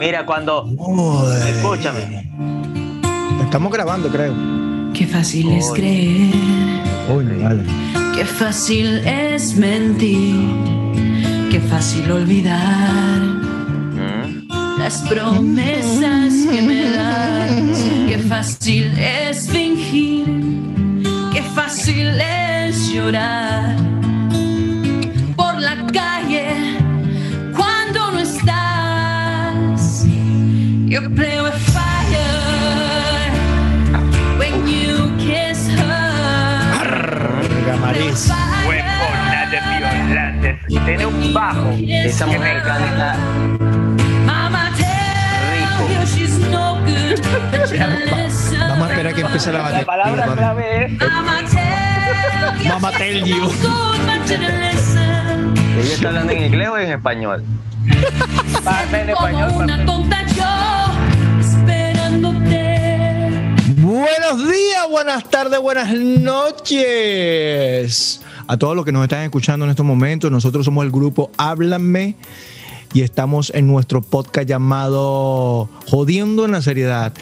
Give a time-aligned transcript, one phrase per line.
[0.00, 0.66] Mira, cuando.
[1.46, 2.30] Escúchame.
[3.42, 4.34] Estamos grabando, creo.
[4.92, 6.32] Qué fácil es creer,
[7.14, 7.62] Uy, vale.
[8.14, 10.34] qué fácil es mentir,
[11.50, 14.48] qué fácil olvidar ¿Mm?
[14.78, 17.78] las promesas que me das,
[18.08, 20.24] qué fácil es fingir,
[21.34, 23.75] qué fácil es llorar
[38.66, 40.58] Huevonas de violantes.
[40.66, 41.70] Tiene un bajo.
[41.86, 43.16] Esa mujer canta.
[44.24, 44.86] Mama tell
[45.52, 45.88] Rico.
[45.92, 47.86] you she's no good, but you
[48.16, 48.60] listen.
[48.60, 49.86] Vamos a esperar que empiece la La batería.
[49.86, 50.92] palabra clave es
[52.68, 53.52] Mama tell you.
[55.78, 57.44] ¿Ella está hablando en inglés o en español?
[58.64, 59.66] parte en español.
[64.28, 66.80] Buenos días, buenas tardes, buenas noches.
[68.48, 72.16] A todos los que nos están escuchando en estos momentos, nosotros somos el grupo Háblame
[72.92, 77.12] y estamos en nuestro podcast llamado Jodiendo en la Seriedad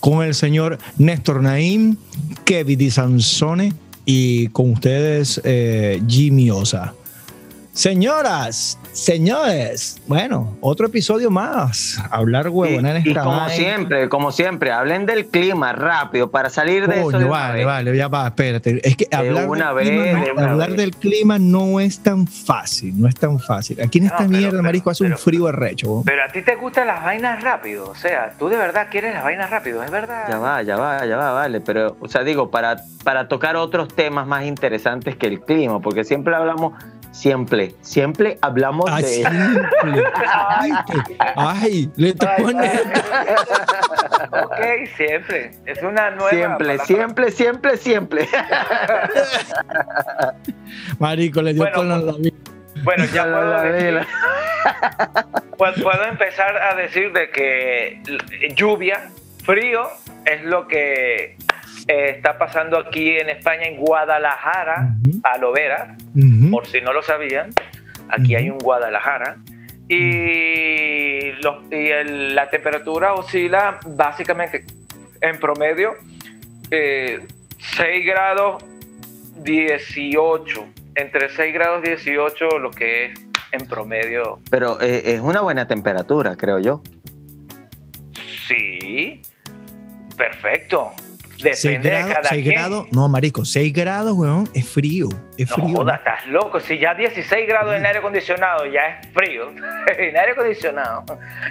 [0.00, 1.96] con el señor Néstor Naim,
[2.46, 3.74] Kevin Di Sansone
[4.06, 6.94] y con ustedes eh, Jimmy Osa.
[7.76, 12.00] Señoras, señores, bueno, otro episodio más.
[12.10, 13.54] Hablar huevonadas y, y esta como vaina.
[13.54, 17.04] siempre, como siempre, hablen del clima rápido para salir de eso.
[17.04, 18.80] Coño, de una vale, vale, ya va, espérate.
[18.82, 20.78] Es que hablar, una del, clima, vez, no- de una hablar vez.
[20.78, 23.78] del clima no es tan fácil, no es tan fácil.
[23.82, 26.02] Aquí en esta No, pero- mierda, pero- marisco, hace un frío arrecho.
[26.06, 27.90] Pero a ti te gustan las vainas rápido.
[27.90, 30.24] O sea, tú de verdad quieres las vainas rápido, es verdad.
[30.30, 31.60] Ya va, ya va, ya va, vale.
[31.60, 36.04] Pero, o sea, digo, para, para tocar otros temas más interesantes que el clima, porque
[36.04, 36.72] siempre hablamos,
[37.16, 39.08] siempre, siempre hablamos Ay, de.
[39.08, 40.04] simple.
[41.36, 42.80] Ay, le te Ay, pones.
[44.32, 44.60] Ok,
[44.96, 45.50] siempre.
[45.64, 46.30] Es una nueva.
[46.30, 46.84] Siempre, palabra.
[46.84, 48.28] siempre, siempre, siempre.
[50.98, 52.12] Marico, le dio Bueno, con la la-
[52.82, 54.06] Bueno, ya La- puedo, la- decir- la-
[55.56, 58.02] pu- puedo empezar a decir de que
[58.54, 59.08] lluvia,
[59.44, 59.88] frío,
[60.24, 61.36] es lo que
[61.88, 65.20] eh, está pasando aquí en España, en Guadalajara, Ujú.
[65.22, 65.96] a lo vera.
[66.46, 66.56] Ujú.
[66.56, 67.50] por si no lo sabían,
[68.08, 69.36] aquí hay un Guadalajara.
[69.88, 74.64] Y, los- y el- la temperatura oscila básicamente
[75.20, 75.94] en promedio
[76.70, 77.20] eh,
[77.58, 78.64] 6 grados
[79.42, 80.66] 18.
[80.96, 83.20] Entre 6 grados 18 lo que es
[83.52, 84.40] en promedio.
[84.50, 86.82] Pero eh, es una buena temperatura, creo yo.
[88.48, 89.22] Sí,
[90.16, 90.90] perfecto.
[91.38, 92.54] 6 Depende de grados, cada seis quien.
[92.54, 95.76] grados, no, marico, 6 grados, weón, es frío, es No frío.
[95.76, 96.60] jodas, estás loco.
[96.60, 99.50] Si ya 16 grados en aire acondicionado ya es frío.
[99.98, 101.04] en aire acondicionado.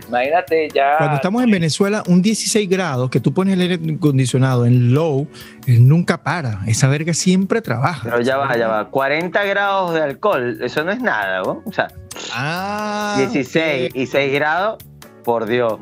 [0.07, 0.97] Imagínate ya.
[0.97, 5.27] Cuando estamos en Venezuela, un 16 grados que tú pones el aire acondicionado en low,
[5.67, 6.59] él nunca para.
[6.67, 8.01] Esa verga siempre trabaja.
[8.03, 8.89] Pero ya va, ya va.
[8.89, 11.61] 40 grados de alcohol, eso no es nada, ¿no?
[11.65, 11.87] O sea,
[12.33, 14.83] Ah, 16 y 6 grados,
[15.23, 15.73] por Dios.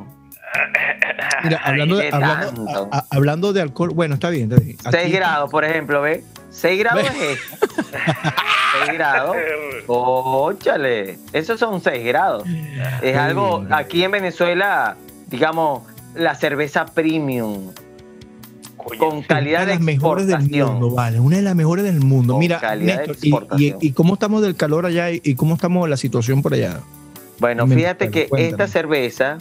[1.43, 2.89] Mira, hablando de, hablando, tanto.
[2.91, 4.51] a- a- hablando de alcohol, bueno, está bien.
[4.51, 4.77] Está bien.
[4.91, 6.23] 6 Aquí- grados, por ejemplo, ¿ves?
[6.51, 7.09] 6 grados Ve.
[7.33, 7.67] es esto.
[8.85, 9.35] 6 grados.
[9.87, 12.43] Óchale, esos son 6 grados.
[13.01, 14.95] Es algo, aquí en Venezuela,
[15.27, 15.83] digamos,
[16.15, 17.71] la cerveza premium,
[18.99, 21.19] con Una calidad de de las mejores del mundo, vale.
[21.19, 22.33] Una de las mejores del mundo.
[22.33, 23.77] Con Mira, Néstor, y- y, exportación.
[23.81, 26.79] y cómo estamos del calor allá y, y cómo estamos la situación por allá?
[27.39, 28.49] Bueno, Me- fíjate que cuéntame.
[28.51, 29.37] esta cerveza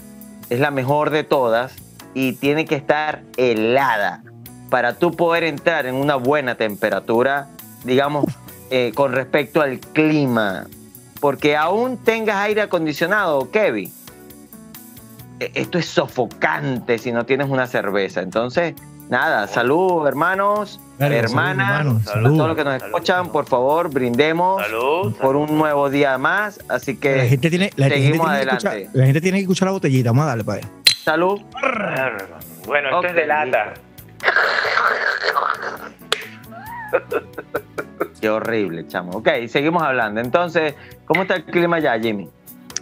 [0.52, 1.72] es la mejor de todas
[2.12, 4.22] y tiene que estar helada
[4.68, 7.48] para tú poder entrar en una buena temperatura,
[7.84, 8.26] digamos,
[8.70, 10.66] eh, con respecto al clima.
[11.20, 13.90] Porque aún tengas aire acondicionado, Kevin,
[15.40, 18.20] eh, esto es sofocante si no tienes una cerveza.
[18.20, 18.74] Entonces,
[19.10, 22.02] nada, salud, hermanos, hermanas, salud, hermano, salud.
[22.04, 22.36] salud.
[22.36, 22.86] todos los que nos Salud.
[22.94, 25.14] escuchan, por favor, brindemos Salud.
[25.16, 26.60] por un nuevo día más.
[26.68, 28.68] Así La que, gente tiene, la gente seguimos tiene que adelante.
[28.82, 30.10] escuchar, la gente tiene que escuchar la botellita.
[30.10, 30.68] Vamos a darle para allá.
[31.04, 31.40] salud.
[32.66, 33.74] Bueno, esto es de lata.
[38.20, 39.12] Qué horrible, chamo.
[39.18, 40.20] Ok, seguimos hablando.
[40.20, 40.74] Entonces,
[41.06, 42.28] ¿cómo está el clima allá, Jimmy?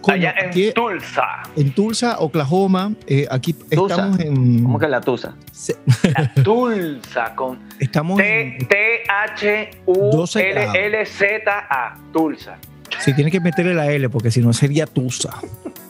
[0.09, 1.43] Allá en aquí Tulsa.
[1.57, 3.95] en Tulsa, Oklahoma, eh, aquí Tulsa.
[3.95, 4.63] estamos en.
[4.63, 5.35] ¿Cómo que la tusa?
[5.53, 5.77] se-
[6.43, 8.59] Tulsa con Estamos T en.
[8.67, 8.77] T
[9.09, 10.87] H U 12 L.
[10.87, 11.99] L Z A.
[12.13, 12.57] Tulsa.
[12.99, 15.31] Si tienes que meterle la L, porque si no sería Tusa.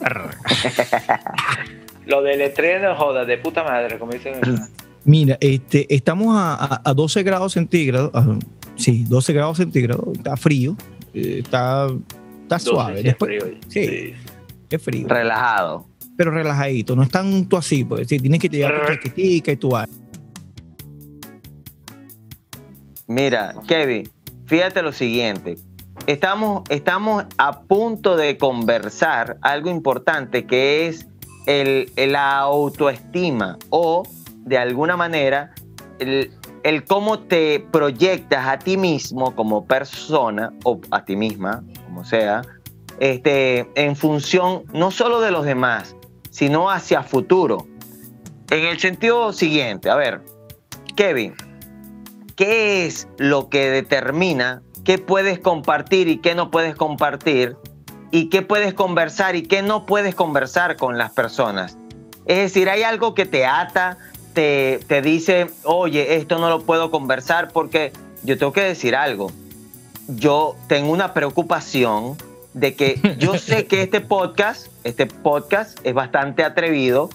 [2.05, 4.33] Lo del estreno, joda, de puta madre, como dicen.
[5.03, 8.11] Mira, este, estamos a, a- a 12 grados centígrados.
[8.13, 8.37] ah,
[8.75, 10.05] sí, 12 grados centígrados.
[10.17, 10.75] Está frío.
[11.13, 11.87] eh, está,
[12.55, 12.93] está suave.
[12.93, 13.57] Sí, es Después, frío.
[13.67, 14.13] sí.
[14.69, 15.07] es frío.
[15.07, 15.87] Relajado.
[16.17, 19.71] pero relajadito, no es tanto así, porque si tienes que llevar tu chaquetica y tu.
[23.07, 24.09] Mira, Kevin,
[24.45, 25.57] fíjate lo siguiente.
[26.07, 31.07] Estamos, estamos a punto de conversar algo importante que es
[31.45, 34.03] el, el- la autoestima o,
[34.45, 35.53] de alguna manera,
[35.99, 36.31] el,
[36.63, 42.41] el cómo te proyectas a ti mismo como persona o a ti misma, como sea,
[42.99, 45.95] este, en función no solo de los demás,
[46.29, 47.67] sino hacia futuro.
[48.49, 50.21] En el sentido siguiente, a ver,
[50.95, 51.33] Kevin,
[52.35, 57.55] ¿qué es lo que determina qué puedes compartir y qué no puedes compartir?
[58.11, 61.77] ¿Y qué puedes conversar y qué no puedes conversar con las personas?
[62.25, 63.97] Es decir, hay algo que te ata,
[64.33, 67.91] te, te dice, oye, esto no lo puedo conversar porque
[68.23, 69.31] yo tengo que decir algo.
[70.07, 72.17] Yo tengo una preocupación
[72.53, 77.09] de que yo sé que este podcast, este podcast es bastante atrevido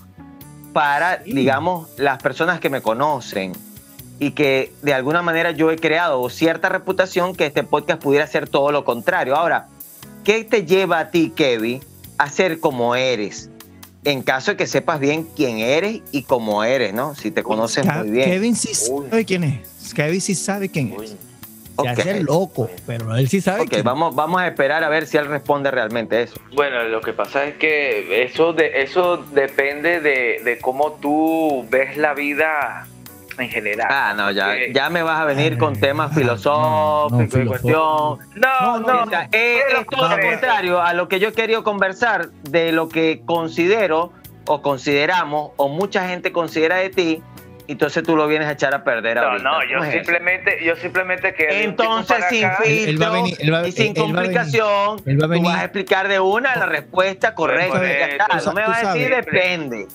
[0.72, 3.52] para, digamos, las personas que me conocen
[4.18, 8.48] y que de alguna manera yo he creado cierta reputación que este podcast pudiera ser
[8.48, 9.36] todo lo contrario.
[9.36, 9.68] Ahora,
[10.24, 11.82] ¿qué te lleva a ti, Kevin,
[12.18, 13.50] a ser como eres?
[14.06, 17.14] En caso de que sepas bien quién eres y cómo eres, ¿no?
[17.16, 18.30] Si te conoces Ke- muy bien.
[18.30, 19.06] Kevin sí Uy.
[19.10, 19.92] sabe quién es.
[19.94, 21.10] Kevin sí sabe quién es.
[21.10, 21.16] Se
[21.74, 21.88] Ok.
[21.88, 23.84] hace loco, pero él sí sabe Ok, quién es.
[23.84, 26.40] vamos, vamos a esperar a ver si él responde realmente eso.
[26.54, 31.96] Bueno, lo que pasa es que eso, de, eso depende de, de cómo tú ves
[31.96, 32.86] la vida
[33.38, 33.88] en general.
[33.90, 37.46] Ah, no, ya, Porque- ya me vas a venir con temas filosóficos no, no, y
[37.46, 38.18] cuestión.
[38.34, 41.62] No, No, O sea, eh, es todo lo contrario a lo que yo he querido
[41.64, 44.12] conversar de lo que considero
[44.46, 47.22] o consideramos o mucha gente considera de ti,
[47.68, 49.42] entonces tú lo vienes a echar a perder No, ahorita.
[49.42, 49.92] no, ¿Cómo yo es eso?
[50.04, 53.96] simplemente, yo simplemente que Entonces, sin filtro y sin él- él va a venir.
[53.96, 57.82] complicación, Él va a tú vas a explicar de una la respuesta correcta.
[57.82, 58.26] Ya está.
[58.36, 59.26] eso, No me vas a decir sabes.
[59.26, 59.86] depende.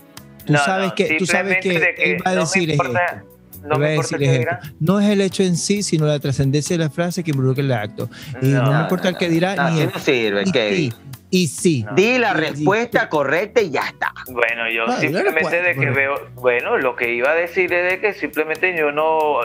[0.46, 2.70] Tú No, sabes no, que, tú sabes que, simplemente de que él va a decir
[2.72, 3.24] es importa-.
[3.64, 4.48] No me importa qué.
[4.80, 7.72] No es el hecho en sí, sino la trascendencia de la frase que involucra el
[7.72, 8.10] acto.
[8.42, 10.92] Y no, No, me importa el que dirá, No, ni el no sirve, y Kevin.
[10.92, 10.98] sí,
[11.30, 11.84] y sí.
[11.84, 11.94] No.
[11.94, 14.12] Di la y- respuesta correcta y ya está.
[14.30, 17.92] Bueno, yo Ah, no simplemente de que veo, bueno, lo que iba a decir es
[17.92, 19.40] de que simplemente yo no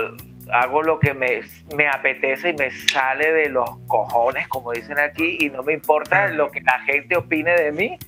[0.52, 1.40] hago lo que me,
[1.76, 5.76] me apetece y me sale de los cojones, como dicen aquí, y no me Ah.
[5.76, 7.98] importa lo que la gente opine de mí,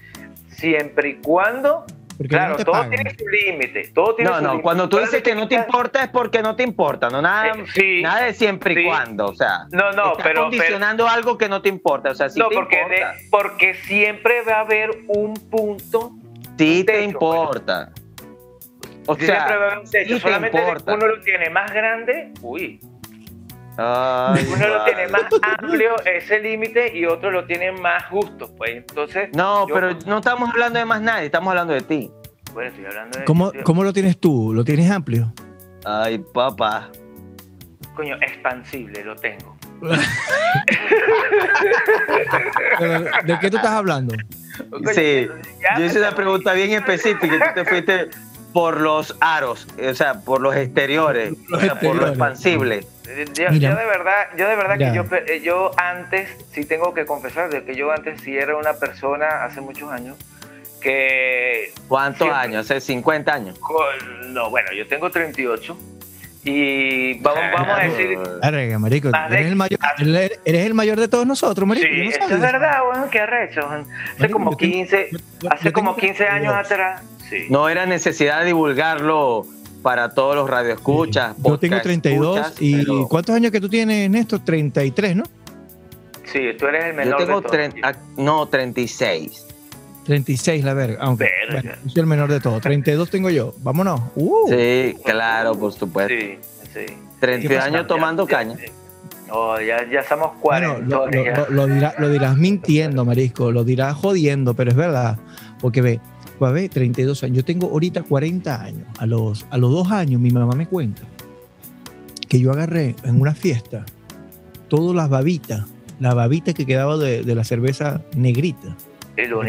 [0.50, 1.84] siempre y cuando,
[2.18, 2.90] Porque claro, no te todo pagan.
[2.90, 4.62] tiene su límite, todo tiene No, su no, límite.
[4.64, 7.64] cuando tú dices que no te importa es porque no te importa, no nada, Eh,
[7.72, 8.84] sí, nada de siempre y sí.
[8.84, 12.28] cuando, o sea, No, no, estás pero- condicionando algo que no te importa, o sea,
[12.28, 16.10] si no, te porque, importa, de- porque siempre va a haber un punto,
[16.58, 17.92] sí te techo, importa.
[19.06, 20.94] O siempre va a sea, haber un techo, sí te solamente importa.
[20.94, 22.80] uno lo tiene más grande, uy,
[23.78, 28.72] ay, uno lo tiene más amplio ese límite y otro lo tiene más justo, pues
[28.76, 32.10] entonces, No, yo- pero no estamos hablando de más nadie, estamos hablando de ti.
[32.52, 34.52] bueno, estoy hablando de ¿Cómo, ¿Cómo lo tienes tú?
[34.52, 35.32] ¿Lo tienes amplio?
[35.84, 36.90] Ay, papá.
[37.94, 39.56] coño, expansible lo tengo.
[43.24, 44.14] ¿De qué tú estás hablando?
[44.70, 45.28] Coño, Sí,
[45.78, 48.08] yo hice una pregunta bien específica y tú te fuiste
[48.52, 52.84] por los aros, o sea, por los exteriores, Los o sea, por lo expansible.
[53.34, 53.70] Yo, Mira.
[53.70, 57.06] yo de verdad, yo de verdad que yo, pe- eh, yo antes, sí tengo que
[57.06, 60.16] confesar de que yo antes sí era una persona hace muchos años
[60.80, 62.38] que ¿Cuántos Siempre.
[62.38, 62.70] años?
[62.70, 63.58] ¿Hace 50 años?
[63.58, 65.76] con- no, bueno, yo tengo 38
[66.44, 69.10] y vamos, vamos a decir Arrega, marico.
[69.10, 71.86] De- Eres el, mayor, eres eres el mayor de todos nosotros, marico.
[71.86, 73.68] Sí, no eso es verdad, weón, qué arrecho.
[73.68, 73.84] Hace
[74.18, 76.66] Marico, como yo tengo- 15, yo- yo- hace yo como tengo 15 años 32.
[76.72, 77.02] atrás.
[77.28, 77.46] Sí.
[77.50, 79.44] No era necesidad de divulgarlo
[79.82, 81.36] para todos los radioescuchas.
[81.36, 84.40] Yo tengo podcast 32 escuchas, y pero ¿cuántos años que tú tienes, Néstor?
[84.44, 85.24] 33, ¿no?
[86.24, 87.56] Sí, tú eres el Yo menor tengo de todos.
[87.56, 89.46] tre- ah, no, 36.
[90.04, 90.98] 36, la verga.
[91.00, 91.60] Aunque, Verga.
[91.62, 92.60] bueno, yo soy el menor de todos.
[92.62, 93.54] 32 tengo yo.
[93.58, 94.00] Vámonos.
[94.14, 96.14] Uh, Sí, claro, por supuesto.
[96.14, 96.38] Sí,
[96.74, 96.94] sí.
[97.20, 97.66] 32 ¿Qué pasa?
[97.66, 98.54] años tomando Ya- caña.
[98.56, 98.72] ya-
[99.30, 100.86] Oh, ya, ya somos Bueno, 40.
[100.86, 105.18] lo, lo- lo- lo dirá- lo dirás mintiendo, Marisco, lo dirás jodiendo, pero es verdad.
[105.60, 106.00] Porque ve,
[106.38, 107.36] ve, 32 años.
[107.38, 108.86] Yo tengo ahorita 40 años.
[108.98, 111.02] A los, a los dos años mi mamá me cuenta
[112.28, 113.84] que yo agarré en una fiesta
[114.68, 115.64] todas las babitas,
[116.00, 118.76] la babita que quedaba de, de la cerveza negrita.
[119.16, 119.40] Eso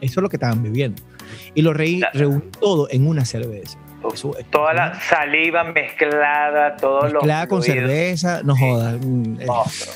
[0.00, 1.02] es lo que estaban bebiendo.
[1.54, 3.78] Y lo reí, reuní todo en una cerveza.
[4.12, 7.22] Eso- Toda la saliva mezclada, todos los.
[7.22, 7.88] Mezclada con fluidos.
[7.88, 8.94] cerveza, no jodas.
[9.04, 9.94] mm, eh, Monstruo.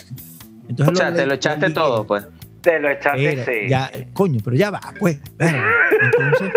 [0.68, 2.24] Entonces O sea, te lo echaste todo, pues.
[2.66, 3.52] Te lo echaste, Era, sí.
[3.68, 5.20] ya, coño, pero ya va, pues.
[5.38, 6.52] Entonces,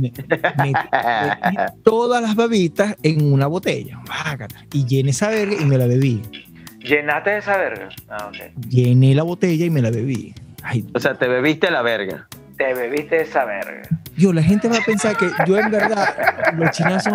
[0.00, 0.10] me-
[0.56, 0.72] metí,
[1.42, 4.00] metí todas las babitas en una botella.
[4.72, 6.22] Y llené esa verga y me la bebí.
[6.78, 7.90] ¿Llenaste esa verga?
[8.08, 8.68] Ah, ok.
[8.70, 10.34] Llené la botella y me la bebí.
[10.62, 12.26] Ay, O sea, te bebiste la verga.
[12.60, 13.80] Te bebiste esa verga.
[14.18, 16.14] Yo, la gente va a pensar que yo en verdad,
[16.58, 17.14] los chinazos.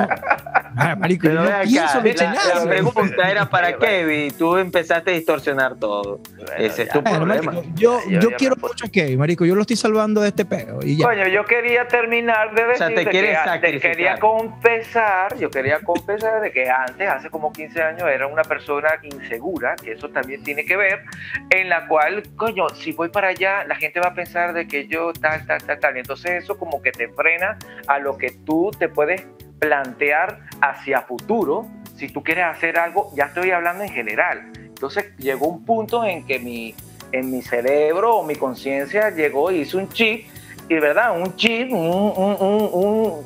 [0.77, 2.63] Ah, marico, yo no acá, pienso los la, chinazos.
[2.65, 4.33] la pregunta era para Kevin.
[4.35, 6.19] Tú empezaste a distorsionar todo.
[6.57, 7.51] Ese es tu Bueno, problema.
[7.51, 9.45] marico, yo, Yo yo ya quiero mucho a Kevin, marico.
[9.45, 10.79] Yo lo estoy salvando de este peo.
[10.81, 11.05] Y ya.
[11.05, 15.51] Coño, yo quería terminar de O sea, decir te quieres que, te quería confesar, yo
[15.51, 20.09] quería confesar de que antes, hace como 15 años, era una persona insegura, que eso
[20.09, 21.03] también tiene que ver,
[21.51, 24.87] en la cual, coño, si voy para allá, la gente va a pensar de que
[24.87, 25.97] yo tal, tal, tal, tal.
[25.97, 29.23] Entonces eso como que te frena a lo que tú te puedes
[29.59, 31.67] plantear hacia futuro.
[31.97, 34.51] Si tú quieres hacer algo, ya estoy hablando en general.
[34.57, 36.75] Entonces llegó un punto en que mi,
[37.11, 40.27] en mi cerebro o mi conciencia llegó y hizo un chip,
[40.67, 43.23] y verdad, un chip, un, un,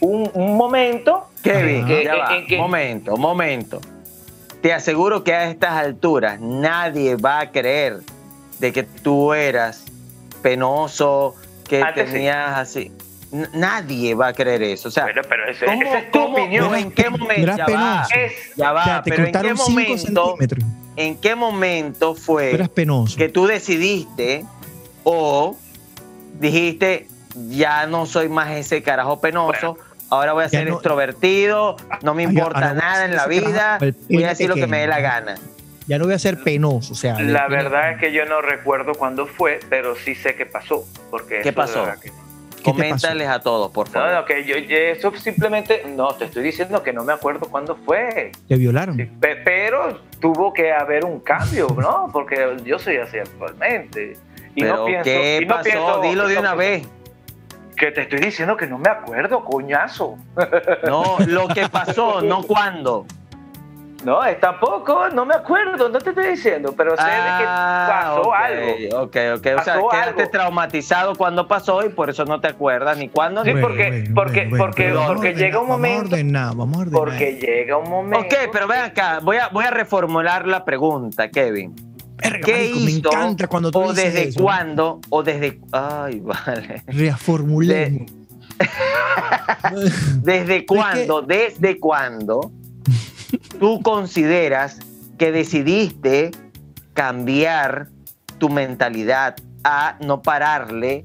[0.00, 1.28] un, un, momento.
[1.42, 2.36] Kevin, que- ya va.
[2.36, 3.80] en que- momento, momento.
[4.60, 7.98] Te aseguro que a estas alturas nadie va a creer
[8.60, 9.84] de que tú eras
[10.44, 11.34] penoso,
[11.66, 12.12] que Antes sí.
[12.12, 12.92] tenías así.
[13.32, 14.88] N- nadie va a creer eso.
[14.88, 16.74] O sea, Pero, pero ¿cómo- esa es tu cómo- opinión.
[16.76, 17.56] ¿en qué momento?
[17.56, 18.06] Ya va.
[18.14, 20.36] Es, ya va, te pero ¿en qué cortaron 5 momento,
[20.96, 22.68] en qué momento fue
[23.16, 24.44] que tú decidiste
[25.02, 25.56] o
[26.38, 27.08] dijiste,
[27.48, 29.78] ya no soy más ese carajo penoso,
[30.10, 34.22] ahora voy a Ya ser no- extrovertido, no me importa nada en la vida, voy
[34.24, 35.36] a decir lo que me dé la gana.
[35.86, 36.92] Ya no voy a ser penoso.
[36.92, 40.34] O sea, de- la verdad es que yo no recuerdo cuándo fue, pero sí sé
[40.34, 40.84] qué pasó.
[41.10, 41.84] Porque ¿Qué pasó?
[42.02, 44.08] que- ¿Qué te Coméntales a todos, por favor.
[44.08, 47.46] No, no, que yo, yo- eso simplemente, no, te estoy diciendo que no me acuerdo
[47.50, 48.32] cuándo fue.
[48.48, 48.96] te violaron.
[48.96, 52.08] Sí, pe- pero tuvo que haber un cambio, ¿no?
[52.10, 54.16] Porque yo soy así actualmente.
[54.54, 55.62] Y Pero no pienso, ¿qué y no pasó?
[55.64, 56.88] pienso- Dilo de una pienso- vez.
[57.76, 60.16] Que te estoy diciendo que no me acuerdo, coñazo.
[60.86, 63.04] No, lo que pasó, no cuándo.
[64.04, 68.34] No, tampoco, no me acuerdo, no te estoy diciendo, pero sé de que pasó ok,
[68.34, 69.02] algo.
[69.02, 69.36] Ok, ok.
[69.36, 70.30] O sea, Pasó quedaste algo.
[70.30, 74.40] traumatizado cuando pasó y por eso no te acuerdas ni cuándo Sí, porque- bueno, porque-
[74.42, 77.00] bueno, bueno, porque- vamos porque ordenar, llega un Vamos momento- a ordenar, vamos a ordenar.
[77.00, 78.26] Porque llega un momento.
[78.26, 81.74] Ok, pero ven acá, voy a, voy a reformular la pregunta, Kevin.
[82.16, 83.08] Verga, ¿Qué marico, me hizo?
[83.12, 84.42] encanta cuando tú ¿O dices desde eso.
[84.42, 85.00] cuándo?
[85.10, 85.60] ¿O desde.?
[85.72, 86.82] Ay, vale.
[86.86, 88.12] Reformulemos.
[90.22, 91.22] ¿Desde cuándo?
[91.22, 92.52] ¿Desde cuándo
[93.58, 94.78] tú consideras
[95.18, 96.30] que decidiste
[96.92, 97.88] cambiar
[98.38, 101.04] tu mentalidad a no pararle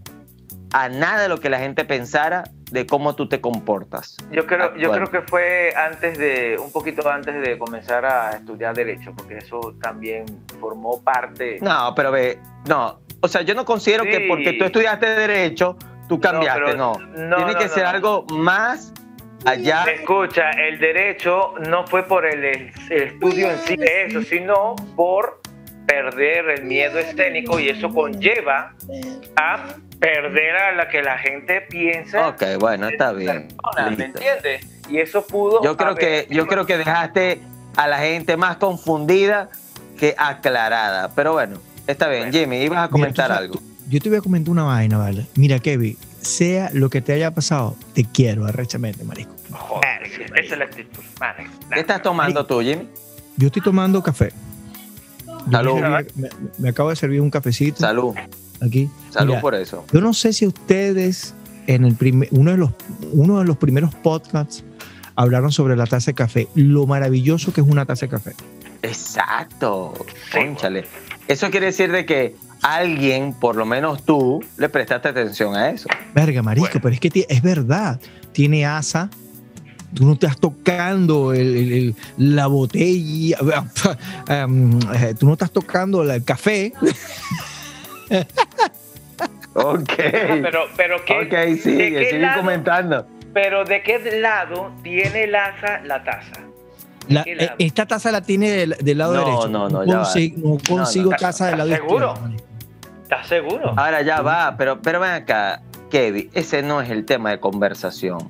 [0.74, 4.18] a nada de lo que la gente pensara de cómo tú te comportas?
[4.32, 8.76] Yo creo, yo creo que fue antes de, un poquito antes de comenzar a estudiar
[8.76, 10.26] Derecho, porque eso también
[10.60, 11.58] formó parte.
[11.62, 13.00] No, pero ve, no.
[13.22, 15.76] O sea, yo no considero que porque tú estudiaste Derecho,
[16.08, 16.94] tú cambiaste, pero- no.
[17.00, 18.94] no, Tiene no, que ser algo más
[19.46, 19.86] allá.
[19.86, 25.42] Escucha, el derecho no fue por el, el estudio en sí de eso, sino por
[25.86, 28.74] perder el miedo escénico y eso conlleva
[29.36, 32.28] a perder a la que la gente piensa.
[32.28, 33.48] Ok, bueno, está bien.
[33.48, 34.66] persona, ¿Me entiendes?
[34.88, 35.64] Y eso pudo.
[35.64, 37.42] Yo creo que, yo creo que dejaste
[37.76, 39.50] a la gente más confundida
[40.00, 41.14] que aclarada.
[41.16, 42.30] Pero bueno, está bien.
[42.30, 42.38] Bueno.
[42.38, 43.60] Jimmy, ibas a comentar Mira, tú algo.
[43.90, 45.26] Yo te voy a comentar una vaina, ¿vale?
[45.36, 49.32] Mira, Kevin, sea lo que te haya pasado, te quiero arrechamente, marico.
[49.52, 50.04] Joder,
[50.36, 51.02] esa es la actitud.
[51.20, 52.88] Vale, ¿Qué estás tomando tú, Jimmy?
[53.38, 54.32] Yo estoy tomando café.
[55.52, 55.76] Salud.
[55.80, 58.14] Me, me- me acabo de servir un cafecito Salud.
[58.62, 58.90] aquí.
[59.10, 59.86] Salud Mira, por eso.
[59.94, 61.34] Yo no sé si ustedes
[61.68, 62.72] en el primer, uno de los
[63.14, 64.64] uno de los primeros podcasts
[65.16, 68.34] hablaron sobre la taza de café, lo maravilloso que es una taza de café.
[68.82, 69.94] Exacto.
[70.32, 70.38] Sí.
[70.38, 70.86] Cónchale.
[71.28, 75.88] Eso quiere decir de que alguien, por lo menos tú, le prestaste atención a eso.
[76.14, 76.80] Verga, marico, Bueno.
[76.82, 78.00] pero es que ti- es verdad.
[78.32, 79.10] Tiene asa.
[79.94, 83.38] Tú no estás tocando el- el- el- la botella.
[84.28, 86.74] em, eh, tú no estás tocando el café.
[89.54, 89.90] Ok.
[89.98, 93.08] Pero, pero ¿qué, Ok, de sigue, qué sigue lado- comentando.
[93.34, 96.32] Pero ¿de qué lado tiene el asa la taza?
[97.10, 99.48] La- eh, esta taza la tiene del, del lado No, derecho.
[99.50, 100.04] no, no, va.
[100.04, 101.18] consigo, no consigo no.
[101.18, 102.08] taza del lado ¿Seguro?
[102.14, 102.22] izquierdo.
[102.30, 102.49] marico.
[103.10, 103.74] ¿Estás seguro?
[103.76, 108.30] Ahora ya va, pero, pero ven acá, Kevin, ese no es el tema de conversación.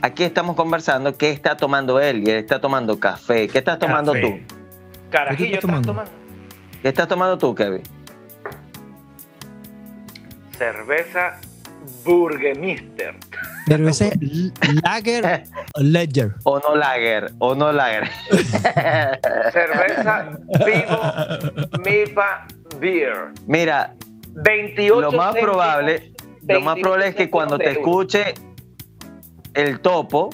[0.00, 3.46] Aquí estamos conversando qué está tomando él y él está tomando café.
[3.46, 4.44] ¿Qué estás tomando Café.
[4.48, 4.54] tú?
[5.12, 5.86] Carajillo, ¿Qué estás ¿estás tomando?
[5.92, 6.10] tomando?
[6.82, 7.82] ¿Qué estás tomando tú, Kevin?
[10.58, 11.38] Cerveza
[12.04, 13.14] Burgemister.
[13.68, 14.06] Cerveza
[14.84, 15.44] Lager
[15.76, 16.32] Ledger.
[16.42, 18.10] O no lager, o no lager.
[19.52, 20.30] Cerveza
[20.66, 21.00] Vivo
[21.84, 22.46] Milpa
[22.80, 23.14] Beer.
[23.46, 23.94] Mira,
[24.34, 26.12] 28 lo más céntimos, probable,
[26.48, 28.34] lo más 28 probable es que cuando te escuche
[29.54, 30.30] el topo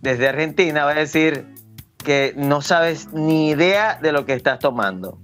[0.00, 1.46] desde Argentina va a decir
[2.04, 5.18] que no sabes ni idea de lo que estás tomando.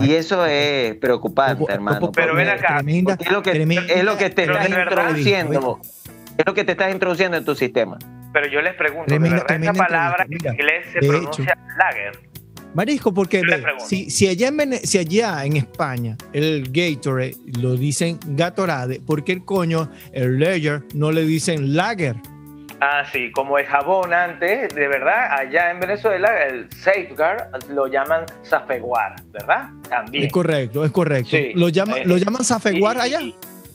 [0.00, 2.12] Y eso es preocupante, hermano.
[2.12, 5.80] Pero ven acá, tremenda- es lo que, tremenda- es lo que te estás introduciendo.
[6.36, 7.98] Es lo que te estás introduciendo en tu sistema.
[8.32, 12.18] Pero yo les pregunto, Tremenda- ¿de verdad esa palabra en inglés se de pronuncia lager?
[12.74, 13.42] Marisco, porque
[13.86, 19.32] si, si, allá en, si allá en España el Gatorade lo dicen Gatorade, ¿por qué
[19.32, 22.16] el coño, el Lager, no le dicen Lager?
[22.80, 28.24] Ah, sí, como el jabón antes, de verdad, allá en Venezuela el safeguard lo llaman
[28.42, 29.68] safeguar, ¿verdad?
[29.88, 30.24] También.
[30.24, 31.30] Es correcto, es correcto.
[31.30, 31.52] Sí.
[31.54, 33.20] ¿Lo, llaman, Eh, ¿Lo llaman Safeguar Y- allá?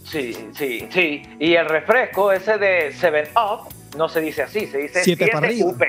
[0.03, 1.21] Sí, sí, sí.
[1.39, 5.71] Y el refresco ese de 7-Up no se dice así, se dice Siete para arriba.
[5.71, 5.85] 7UP.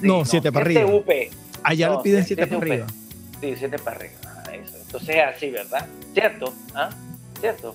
[0.00, 0.82] Sí, No, siete para arriba.
[0.82, 1.30] 7UP.
[1.64, 2.86] Allá No, lo piden siete 7 para arriba.
[3.40, 4.14] Sí, 7 para arriba.
[4.26, 4.76] Ah, eso.
[4.76, 5.86] Entonces es así, ¿verdad?
[6.12, 6.54] ¿Cierto?
[6.74, 6.90] ¿Ah?
[7.40, 7.74] ¿Cierto?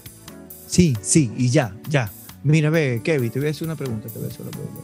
[0.68, 2.10] Sí, sí, y ya, ya.
[2.44, 4.08] Mira, ve, Kevin, te voy a hacer una pregunta.
[4.08, 4.82] Te voy a hacer una pregunta.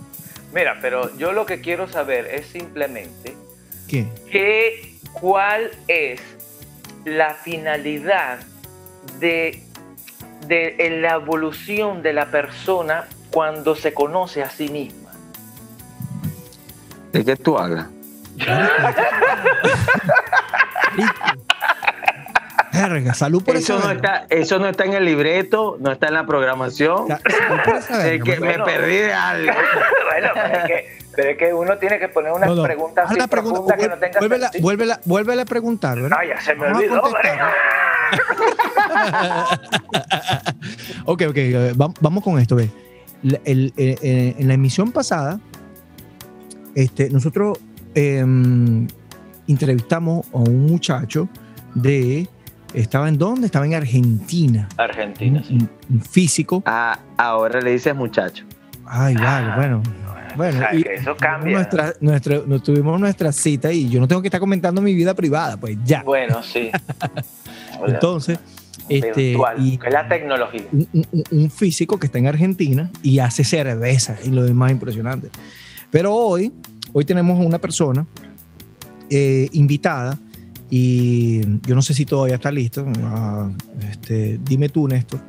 [0.53, 3.35] Mira, pero yo lo que quiero saber es simplemente
[3.87, 4.07] ¿Qué?
[4.31, 6.19] que, cuál es
[7.05, 8.39] la finalidad
[9.19, 9.63] de,
[10.47, 15.11] de en la evolución de la persona cuando se conoce a sí misma.
[17.11, 17.87] ¿De qué tú hablas?
[22.73, 24.15] Verga, salud por Eso esa no, verga.
[24.23, 27.05] está, eso no está en el libreto, no está en la programación.
[27.11, 27.19] Es
[28.21, 29.53] que me perdí de algo.
[30.11, 32.63] bueno, pero es, que, pero es que uno tiene que poner unas No, no.
[32.63, 34.63] preguntas Haz así la pregunta, profundas que no tengan vuélvela, sentido.
[34.63, 36.17] vuélvela, vuélvela a preguntar, ¿verdad?
[36.19, 37.01] Ay, ya se me Vamos olvidó.
[41.05, 41.37] ok, ok,
[41.79, 42.55] va- vamos con esto.
[42.57, 42.69] Ve.
[43.45, 45.39] El- eh, en la emisión pasada,
[46.75, 47.57] este, nosotros
[47.95, 48.87] em,
[49.47, 51.27] entrevistamos a un muchacho
[51.73, 52.27] de.
[52.73, 53.45] ¿Estaba en dónde?
[53.45, 54.67] Estaba en Argentina.
[54.75, 55.57] Argentina, sí.
[55.89, 56.61] Un, físico.
[56.65, 58.43] Ah, ahora le dices muchacho.
[58.85, 59.81] Ay, vale, bueno.
[60.35, 61.53] Bueno, O sea, y que eso cambia.
[61.55, 65.13] Nuestra, nuestra, nos tuvimos nuestra cita y yo no tengo que estar comentando mi vida
[65.13, 66.03] privada, pues ya.
[66.03, 66.69] Bueno, sí.
[67.87, 68.39] Entonces,
[68.89, 70.63] este, Virtual, y que es la tecnología.
[70.73, 75.29] un, un- un físico que está en Argentina y hace cerveza y lo demás impresionante.
[75.89, 76.51] Pero hoy,
[76.97, 78.05] hoy tenemos una persona
[79.09, 80.17] eh, invitada
[80.69, 82.85] y yo no sé si todavía está listo.
[83.03, 83.49] ah,
[83.91, 85.19] este, dime tú, Néstor.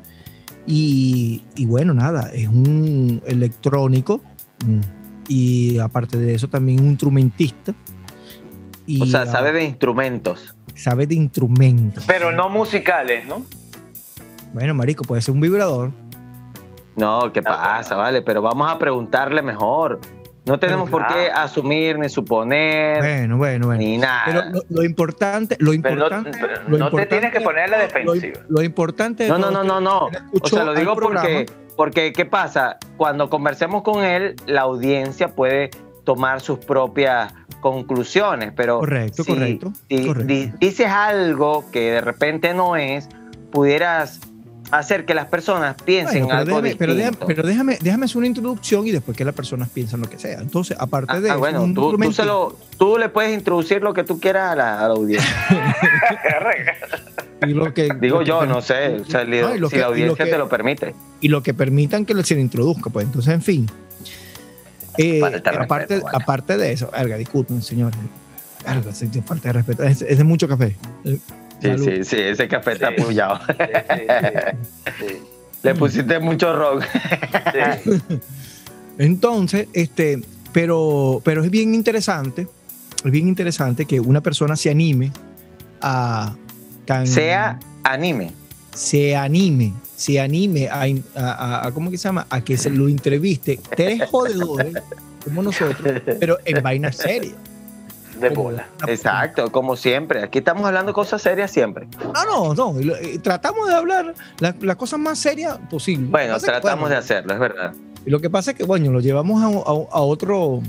[0.65, 4.21] Y, y bueno, nada, es un electrónico
[4.65, 4.81] mm,
[5.29, 7.75] y aparte de eso también un instrumentista.
[8.87, 10.55] Y, O sea, sabe de instrumentos.
[10.77, 12.05] sabe de instrumentos.
[12.07, 13.43] Pero no musicales, ¿no?
[14.55, 15.91] Bueno, marico, puede ser un vibrador.
[16.95, 17.97] No, ¿qué Ah, pasa?
[17.97, 20.01] Vale, pero vamos a preguntarle mejor.
[20.47, 23.81] No tenemos por qué asumir ni suponer Bueno, bueno, bueno.
[23.83, 24.23] ni nada.
[24.27, 27.41] Pero lo, lo importante, lo Pero no, importante, pero lo no te importante- tienes que
[27.41, 28.41] poner la lo- defensiva.
[28.49, 30.09] Lo, importante de No, no, no, no, no.
[30.41, 32.79] O sea, lo digo porque, porque, ¿qué pasa?
[32.97, 35.71] Cuando conversemos con él, la audiencia puede
[36.05, 40.33] tomar sus propias conclusiones, pero Correcto, si- correcto, si correcto.
[40.33, 43.09] di- dices algo que de repente no es,
[43.51, 44.21] pudieras
[44.71, 48.17] hacer que las personas piensen Bueno, pero, algo déjame, pero, déjame, pero déjame, déjame hacer
[48.19, 50.41] una introducción y después que las personas piensan lo que sea.
[50.41, 53.83] Entonces, aparte Ah, de ah, bueno, tú, tú, instrumentista- se lo- tú le puedes introducir
[53.83, 55.31] lo que tú quieras a la, a la audiencia.
[57.47, 59.75] y lo que- Digo lo yo, no sé, o sea, li- No, y lo si
[59.75, 60.95] que- la lo audiencia te lo permite.
[61.21, 63.07] y lo que permitan que se le introduzca, pues.
[63.07, 63.71] Entonces, en fin.
[64.99, 66.19] Eh, Falta de aparte, respeto, vale.
[66.25, 67.99] aparte de eso, alga, disculpen, señores.
[68.95, 69.85] Sí, falta de respeto.
[69.85, 70.77] Es, es de mucho café.
[71.63, 73.01] Sí, sí, sí, ese café está Sí.
[73.03, 73.41] apoyado.
[73.47, 73.55] Sí,
[73.89, 75.15] sí, sí,
[75.63, 76.85] Le pusiste mucho rock.
[78.99, 82.47] Entonces, este, pero, pero es bien interesante,
[83.05, 85.13] es bien interesante que una persona se anime
[85.81, 86.35] a
[86.87, 88.33] tan- Sea anime.
[88.75, 90.87] se anime, se anime a, a-
[91.33, 92.27] a- a- ¿cómo que se llama?
[92.31, 94.75] A que se lo entreviste tres jodedores
[95.25, 97.35] como nosotros, pero en vainas serias.
[98.21, 98.67] De bola.
[98.85, 100.23] la- Exacto, como siempre.
[100.23, 101.87] Aquí estamos hablando de cosas serias siempre.
[102.27, 102.81] No, no, no.
[102.81, 106.09] y tratamos de hablar las las cosas más serias posible.
[106.11, 107.73] Bueno, que tratamos de hacerlo, es verdad.
[108.05, 110.61] Y lo que pasa es que, bueno, lo llevamos a, a- a otro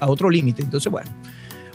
[0.00, 0.62] a otro límite.
[0.62, 1.10] Entonces, bueno,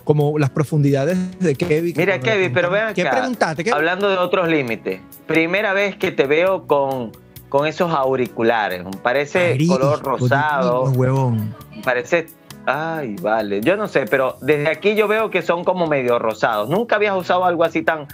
[0.04, 1.94] como las profundidades de Kevin.
[1.94, 3.64] que Mira, Kevin, pero ven ¿Qué preguntaste?
[3.64, 5.02] ¿Qué- Hablando de otros límites.
[5.28, 7.12] Primera vez que te veo con,
[7.50, 8.84] con esos auriculares.
[9.04, 10.84] Parece color rosado.
[10.92, 11.54] huevón.
[11.84, 12.28] Parece.
[12.66, 13.62] Ay, vale.
[13.62, 16.70] Yo no sé, pero desde aquí yo veo que son como medio rosados.
[16.70, 18.08] Nunca habías usado algo así tan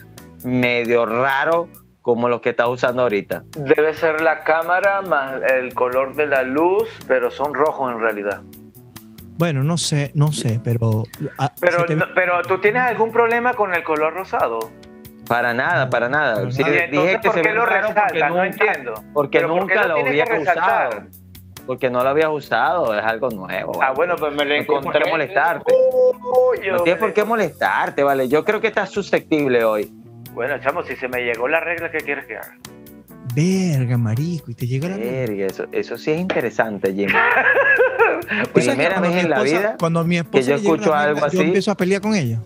[0.43, 1.67] medio raro
[2.01, 3.43] como los que estás usando ahorita.
[3.57, 8.41] Debe ser la cámara más el color de la luz, pero son rojos en realidad.
[9.38, 11.03] Bueno, no sé, no sé, pero.
[11.38, 14.60] ah, Pero, se te- no- pero tú tienes algún problema con el color rosado.
[15.27, 16.49] Para nada, para nada.
[16.49, 18.29] Sí, entonces, dije que ¿por se qué ve lo resaltas?
[18.31, 18.93] No entiendo.
[19.13, 20.89] Porque ¿Pero por qué nunca lo lo había usado.
[21.67, 23.80] Porque no lo habías usado, es algo nuevo.
[23.84, 25.12] Ah, bueno, pues me lo No tiene por qué encontré.
[25.12, 25.73] molestarte.
[26.71, 28.27] No tienes por qué molestarte, ¿vale?
[28.30, 29.91] Yo creo que estás susceptible hoy.
[30.34, 32.53] Bueno, chamo, si se me llegó la regla, ¿qué quieres que haga?
[33.36, 37.12] Verga, marico, y te llega la Verga, eso, eso sí es interesante, Jimmy.
[37.12, 40.93] ¿Tú sabes que Primera vez en la vida Cuando mi esposa yo le llega escucho
[40.95, 41.39] algo Yo así.
[41.41, 42.39] empiezo a pelear con ella.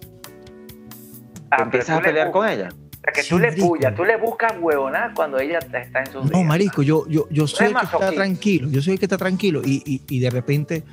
[1.50, 2.70] Ah, empiezas a le pelear con ella.
[3.02, 3.68] O sea, que Sí, tú le marico.
[3.68, 6.46] puyas, tú le buscas huevona cuando ella está en sus No, días.
[6.46, 8.70] marico, yo, yo, yo soy el que está tranquilo.
[8.70, 10.84] Yo soy el que está tranquilo y, y, y de repente.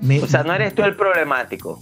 [0.00, 1.78] Me, O sea, no eres tú el problemático.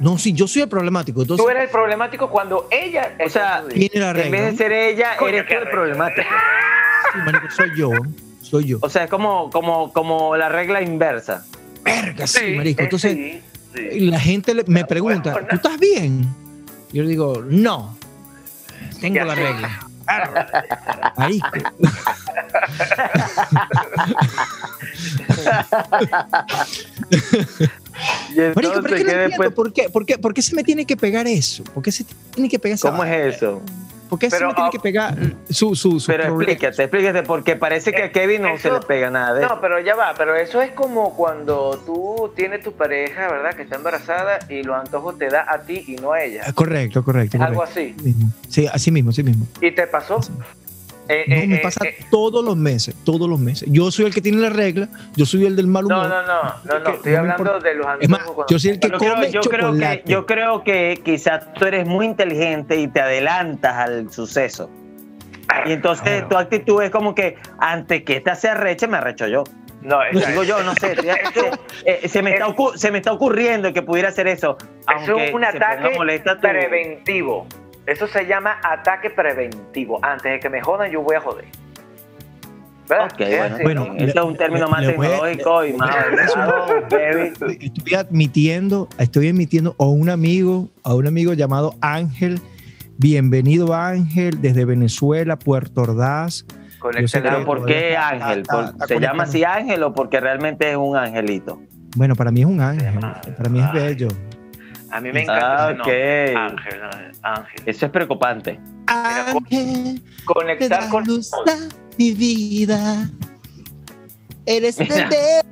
[0.00, 1.22] No, sí, yo soy el problemático.
[1.22, 3.90] Entonces, Tú eres el problemático cuando ella O sea, en sus días.
[3.90, 6.28] tiene la En vez de ser ella, Coño, eres tú el problemático.
[7.12, 7.90] Sí, marico, soy yo.
[8.42, 8.78] Soy yo.
[8.82, 11.44] O sea, es como, como, como la regla inversa.
[11.84, 12.80] Verga, sí, Sí, marico.
[12.80, 13.42] eh, Entonces, sí,
[13.74, 14.00] sí.
[14.10, 16.26] la gente me pregunta, bueno, ¿tú estás bien?
[16.92, 17.97] Yo le digo, no.
[19.00, 19.80] Tengo la regla.
[28.30, 29.50] Y Marico, pero es que no ¿qué entiendo después?
[29.52, 31.64] por qué, por, qué, por qué se me tiene que pegar eso.
[31.64, 33.62] ¿Por qué se tiene que pegar ¿Cómo es eso?
[34.08, 35.14] ¿Por qué se Pero, me tiene ah, que pegar
[35.50, 36.52] su, su, su Pero problema?
[36.52, 39.40] explícate, explícate, porque parece que a Eh, Kevin no se eso- le pega nada de
[39.42, 39.58] No, eso.
[39.60, 43.54] pero ya va, pero eso es como cuando tú tienes tu pareja, ¿verdad?
[43.54, 46.44] Que está embarazada y los antojos te da a ti y no a ella.
[46.54, 47.42] Correcto, correcto.
[47.42, 47.94] Algo así.
[48.48, 49.46] Sí, así mismo, así mismo.
[49.60, 50.20] ¿Y te pasó?
[51.08, 53.68] Eh, No, eh, me eh, pasa eh, todos los meses, todos los meses.
[53.72, 56.06] Yo soy el que tiene la regla, yo soy el del mal humor.
[56.06, 57.86] no, no, no, no, no, estoy no hablando de los.
[58.00, 60.02] Es más, cuando- yo soy el que Yo creo, come yo, creo chocolate.
[60.02, 64.70] que, yo creo que quizás tú eres muy inteligente y te adelantas al suceso.
[65.64, 66.28] Y entonces Claro.
[66.28, 69.44] tu actitud es como que antes que esta se arreche, me arrecho yo.
[69.80, 70.94] No, digo yo, no sé.
[71.86, 74.58] eh, se, me está ocu- se me está ocurriendo que pudiera hacer eso.
[74.60, 77.46] Eso Aunque es un ataque tu- preventivo.
[77.88, 79.98] Eso se llama ataque preventivo.
[80.04, 81.46] Antes de que me jodan, yo voy a joder.
[82.86, 83.06] ¿Verdad?
[83.12, 83.86] Ok, Es bueno.
[83.96, 85.96] Eso es un término le- más le tecnológico y más.
[87.60, 92.40] Estoy admitiendo, estoy admitiendo a un amigo, a un amigo llamado Ángel.
[92.98, 96.44] Bienvenido Ángel desde Venezuela, Puerto Ordaz.
[96.96, 97.44] Este Pero.
[97.44, 98.40] ¿por qué Ángel?
[98.40, 101.60] está- ¿Por- está ¿Se llama así Ángel o porque realmente es un angelito?
[101.96, 102.94] Bueno, para mí es un ángel,
[103.36, 103.80] para mí es Ay.
[103.80, 104.08] bello.
[104.90, 106.34] A mí me encanta Ah, ese.
[106.36, 106.80] Ángel,
[107.22, 107.62] Ángel.
[107.66, 108.58] Eso es preocupante.
[108.86, 111.04] Ángel, le Conectar con.
[111.04, 111.38] luz a
[111.98, 113.08] mi vida.
[114.46, 115.42] Eres el dedo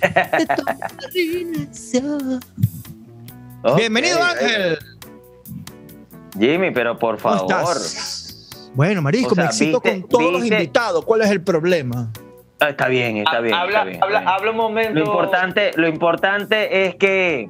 [0.00, 2.40] de toda relación.
[3.62, 3.76] Ok.
[3.78, 4.78] Bienvenido Ángel.
[6.38, 7.76] Jimmy, pero por ¿Cómo favor.
[7.76, 8.70] estás?
[8.74, 11.04] Bueno, Marisco, O sea, me excito viste- con todos los invitados.
[11.04, 12.10] ¿Cuál es el problema?
[12.58, 13.54] Ah, Está bien, está bien.
[13.54, 14.28] habla, está bien, está habla, bien.
[14.28, 14.94] habla un momento.
[14.98, 17.48] Lo importante, lo importante es que,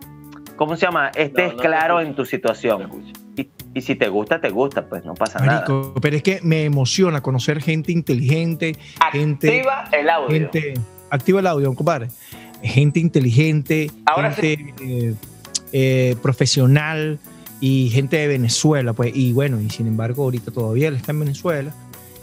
[0.65, 1.09] ¿cómo se llama?
[1.09, 2.89] Estés No, claro en tu situación.
[3.37, 5.65] Y, y si te gusta, te gusta, pues no pasa nada.
[5.67, 8.77] Marico, pero es que me emociona conocer gente inteligente,
[9.11, 10.29] gente, Activa el audio.
[10.29, 10.75] gente,
[11.11, 12.09] activa el audio, compadre.
[12.63, 15.15] Gente inteligente, Ahora gente eh,
[15.73, 17.19] eh, profesional
[17.61, 19.11] y gente de Venezuela, pues.
[19.17, 21.75] Y bueno, y sin embargo, ahorita todavía él está en Venezuela.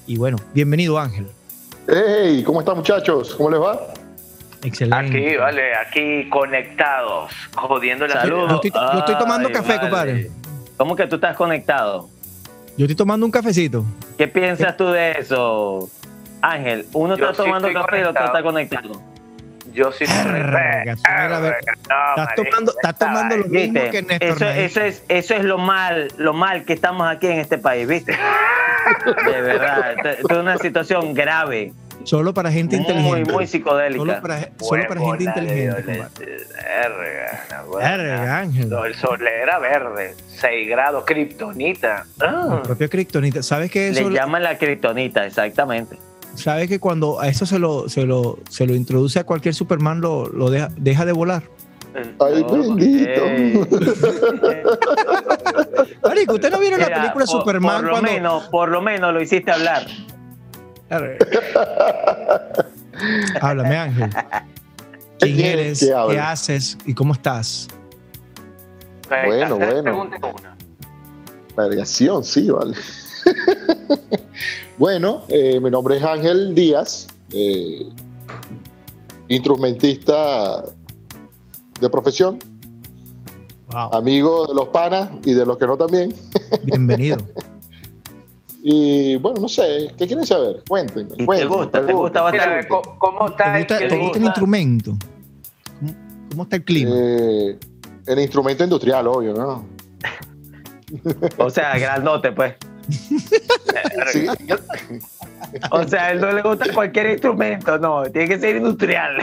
[0.07, 1.27] Y bueno, bienvenido Ángel.
[1.89, 3.35] Hey, ¿cómo están muchachos?
[3.35, 3.93] ¿Cómo les va?
[4.63, 5.17] Excelente.
[5.27, 8.49] Aquí, vale, aquí conectados, jodiendo la Salud.
[8.49, 9.81] Yo estoy, yo estoy tomando Ay, café, vale.
[9.81, 10.31] compadre.
[10.77, 12.09] ¿Cómo que tú estás conectado?
[12.77, 13.85] Yo estoy tomando un cafecito.
[14.17, 15.89] ¿Qué piensas tú de eso,
[16.41, 16.85] Ángel?
[16.93, 19.01] Uno Yo está tomando café y el otro está conectado.
[19.73, 20.87] Yo sí mira,
[21.41, 21.55] ver,
[21.89, 23.89] No, Estás tomando, estás tomando lo mismo ¿Viste?
[23.91, 24.29] que Néstor.
[24.29, 27.87] Eso, eso es, eso es lo mal, lo mal que estamos aquí en este país,
[27.87, 28.13] ¿viste?
[29.25, 33.31] De verdad, esto es una situación grave, Solo para gente muy, inteligente.
[33.33, 33.99] muy psicodélica.
[33.99, 35.81] Solo para, solo para gente inteligente.
[35.81, 36.09] violencia.
[36.63, 37.65] Verga.
[37.77, 38.73] Verga, Ángel.
[38.85, 42.05] El sol era verde, 6 grados, kriptonita.
[42.19, 42.45] Ah.
[42.49, 43.43] La propia kriptonita.
[43.43, 44.09] ¿Sabes que eso?
[44.09, 45.97] Le llaman la kriptonita, exactamente.
[46.35, 49.99] ¿Sabes que cuando a eso se lo, se lo, se lo introduce a cualquier Superman,
[49.99, 51.43] lo, lo deja, deja de volar?
[52.19, 53.21] Ay, bendito.
[56.03, 58.11] Marico, ¿usted no vieron la película por- Superman por lo cuando...
[58.11, 59.85] menos, por lo menos lo hiciste hablar.
[63.41, 64.09] Háblame, Ángel.
[65.19, 65.79] ¿Quién ¿Quién eres?
[65.79, 66.77] ¿Qué haces?
[66.85, 67.67] ¿Y cómo estás?
[69.07, 70.09] Bueno, bueno.
[71.55, 72.75] Variación, sí, vale.
[74.77, 77.89] bueno, eh, mi nombre es Ángel Díaz, eh,
[79.27, 80.63] instrumentista
[81.79, 82.39] de profesión,
[83.71, 83.93] Wow.
[83.93, 86.11] amigo de los panas y de los que no también.
[86.63, 87.17] Bienvenido.
[88.61, 90.63] Y bueno, no sé, ¿qué quieren saber?
[90.67, 91.13] Cuéntenme.
[91.13, 92.67] Y te cuéntenme, gusta, te gusta bastante.
[92.67, 94.97] ¿cómo está ¿Te el gusta, te gusta el instrumento?
[95.79, 95.93] ¿Cómo,
[96.29, 96.91] cómo está el clima?
[96.93, 97.57] Eh,
[98.07, 99.65] el instrumento industrial, obvio, ¿no?
[101.37, 102.55] O sea, grandote, pues.
[104.11, 104.27] Sí,
[105.71, 109.17] O sea, a él no le gusta cualquier instrumento, no, tiene que ser industrial.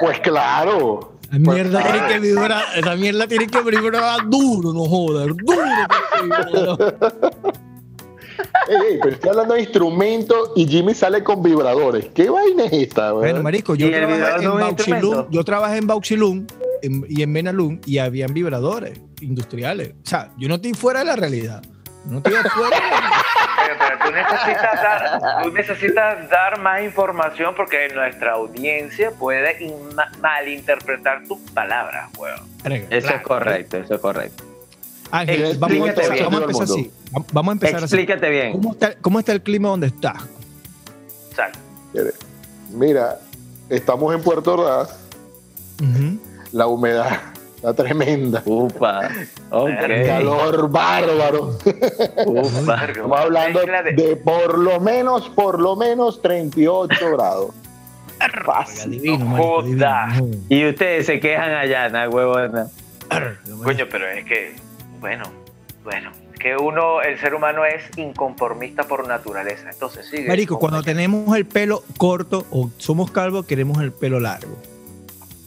[0.00, 1.14] pues claro.
[1.30, 6.88] La mierda tiene que vibrar, esa mierda tiene que vibrar duro, no jodas, duro.
[8.68, 12.06] Ey, ey, pero estoy hablando de instrumentos y Jimmy sale con vibradores.
[12.14, 13.30] ¿Qué vaina es esta, güey?
[13.30, 15.28] Bueno, marico, yo ¿Y el trabajé en no Bauxilum, instrumento?
[15.30, 16.46] yo trabajé en Bauxilum
[16.82, 19.94] en- y en Benalum y habían vibradores industriales.
[20.04, 21.62] O sea, yo no estoy fuera de la realidad.
[22.06, 23.20] No estoy fuera de la realidad.
[23.66, 29.94] Pero, pero tú, necesitas dar, tú necesitas dar más información porque nuestra audiencia puede in-
[29.94, 32.40] ma- malinterpretar tus palabras, weón.
[32.90, 34.44] Eso es correcto, eso es correcto.
[35.10, 36.24] Ángel, vamos a empezar, bien.
[36.24, 36.90] vamos a empezar así.
[37.32, 37.84] Vamos a empezar así.
[37.96, 38.52] Explícate bien.
[38.52, 40.22] ¿Cómo está, ¿Cómo está el clima donde estás?
[41.30, 41.58] Exacto.
[42.70, 43.18] Mira,
[43.68, 44.96] estamos en Puerto Ordaz,
[46.52, 47.18] la humedad
[47.56, 48.42] está tremenda.
[48.46, 49.08] Upa.
[49.50, 49.70] Ok.
[50.06, 51.58] Calor bárbaro.
[52.26, 52.84] Upa.
[52.86, 53.60] Estamos hablando
[53.96, 57.50] de- por lo menos, por lo menos 38 grados.
[58.44, 58.90] Fácil.
[58.92, 60.08] divino, joda.
[60.48, 62.68] Y ustedes se quejan allá, na huevona.
[63.64, 64.54] Coño, pero es que,
[65.00, 65.24] bueno,
[65.82, 69.70] bueno, que uno, el ser humano es inconformista por naturaleza.
[69.70, 70.28] Entonces sigue.
[70.28, 74.58] Marico, cuando tenemos el pelo corto o somos calvos, queremos el pelo largo.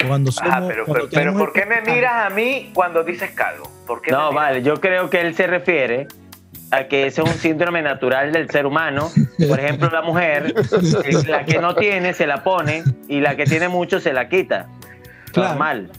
[0.05, 3.31] Cuando somos, Ajá, pero, cuando pero, pero ¿por qué me miras a mí cuando dices
[3.31, 3.71] calvo?
[3.87, 6.07] ¿Por qué me No, vale, yo creo que él se refiere
[6.71, 9.09] a que ese es un síndrome natural del ser humano.
[9.47, 13.45] Por ejemplo, la mujer, eh, la que no tiene se la pone y la que
[13.45, 14.67] tiene mucho se la quita.
[15.31, 15.49] Claro.
[15.49, 15.91] Normal.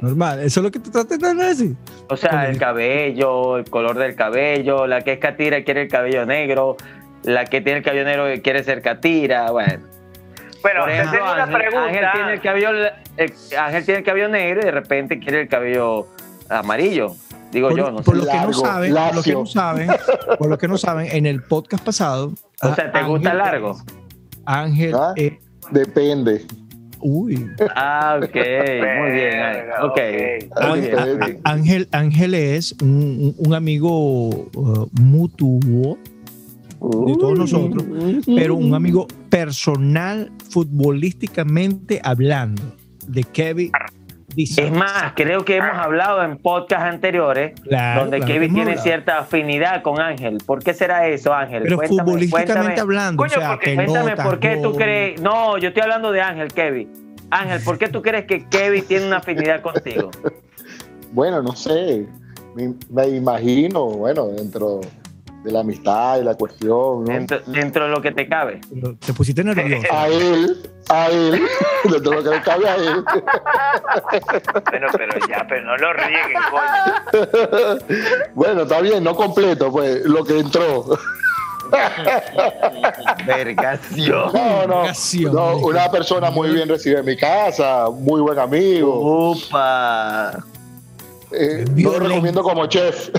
[0.00, 1.76] Normal, eso es lo que te estás tratando de decir.
[2.08, 6.24] O sea, el cabello, el color del cabello, la que es catira quiere el cabello
[6.26, 6.76] negro,
[7.22, 9.84] la que tiene el cabello negro quiere ser catira, bueno.
[10.62, 11.84] Bueno, Por ejemplo, una Ángel, pregunta.
[11.86, 12.68] Ángel tiene el cabello,
[13.16, 16.06] el- Ángel tiene el cabello negro y de repente quiere el cabello
[16.48, 17.14] amarillo.
[17.50, 18.24] Digo Por, yo, no por sé.
[18.24, 19.90] lo que no saben, por lo que no saben,
[20.38, 22.32] por lo que no saben, en el podcast pasado.
[22.62, 23.76] O sea, ¿te gusta Ángel- largo?
[24.44, 25.14] Ángel, ¿Ah?
[25.16, 25.38] eh,
[25.70, 26.44] Depende.
[27.00, 29.30] Uy, Ah, ok, muy bien.
[29.30, 29.98] Verga, Ok,
[30.56, 30.68] ok.
[30.70, 31.40] muy bien.
[31.44, 31.88] Ángel-
[32.34, 35.98] es un, un- un amigo uh, mutuo
[37.06, 37.84] de todos nosotros,
[38.34, 42.62] pero un amigo personal futbolísticamente hablando
[43.06, 43.70] de Kevin.
[44.34, 48.70] Dice, Es más, creo que hemos hablado en podcast anteriores Claro, donde claro Kevin tiene
[48.70, 48.82] hablado.
[48.84, 50.38] cierta afinidad con Ángel.
[50.46, 51.62] ¿Por qué será eso, Ángel?
[51.64, 54.76] pero Cuéntame, futbolísticamente cuéntame, hablando, Coño, o sea, porque- cuéntame pelotas, por qué tú gol.
[54.76, 55.20] crees.
[55.20, 56.88] No, yo estoy hablando de Ángel, Kevin.
[57.30, 60.10] Ángel, ¿por qué tú crees que Kevin tiene una afinidad contigo?
[61.12, 62.06] Bueno, no sé.
[62.54, 64.80] Me, me imagino, bueno, dentro
[65.42, 67.12] de la amistad y la cuestión, ¿no?
[67.12, 68.60] Dentro, dentro de lo que te cabe.
[69.04, 69.86] Te pusiste nervioso.
[69.92, 71.42] A él, a él,
[71.84, 73.04] dentro de lo que le cabe a él.
[74.70, 77.98] Bueno, pero ya, pero no lo rieguen, coño.
[78.34, 80.98] Bueno, está bien, no completo, pues, lo que entró.
[83.26, 84.32] Vergación.
[84.32, 89.30] No, no, una persona muy bien recibida en mi casa, muy buen amigo.
[89.32, 90.44] Upa.
[91.32, 93.10] Eh, no lo recomiendo como chef.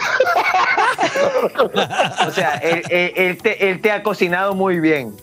[2.28, 5.16] O sea, él, él- él te, él te ha cocinado muy bien.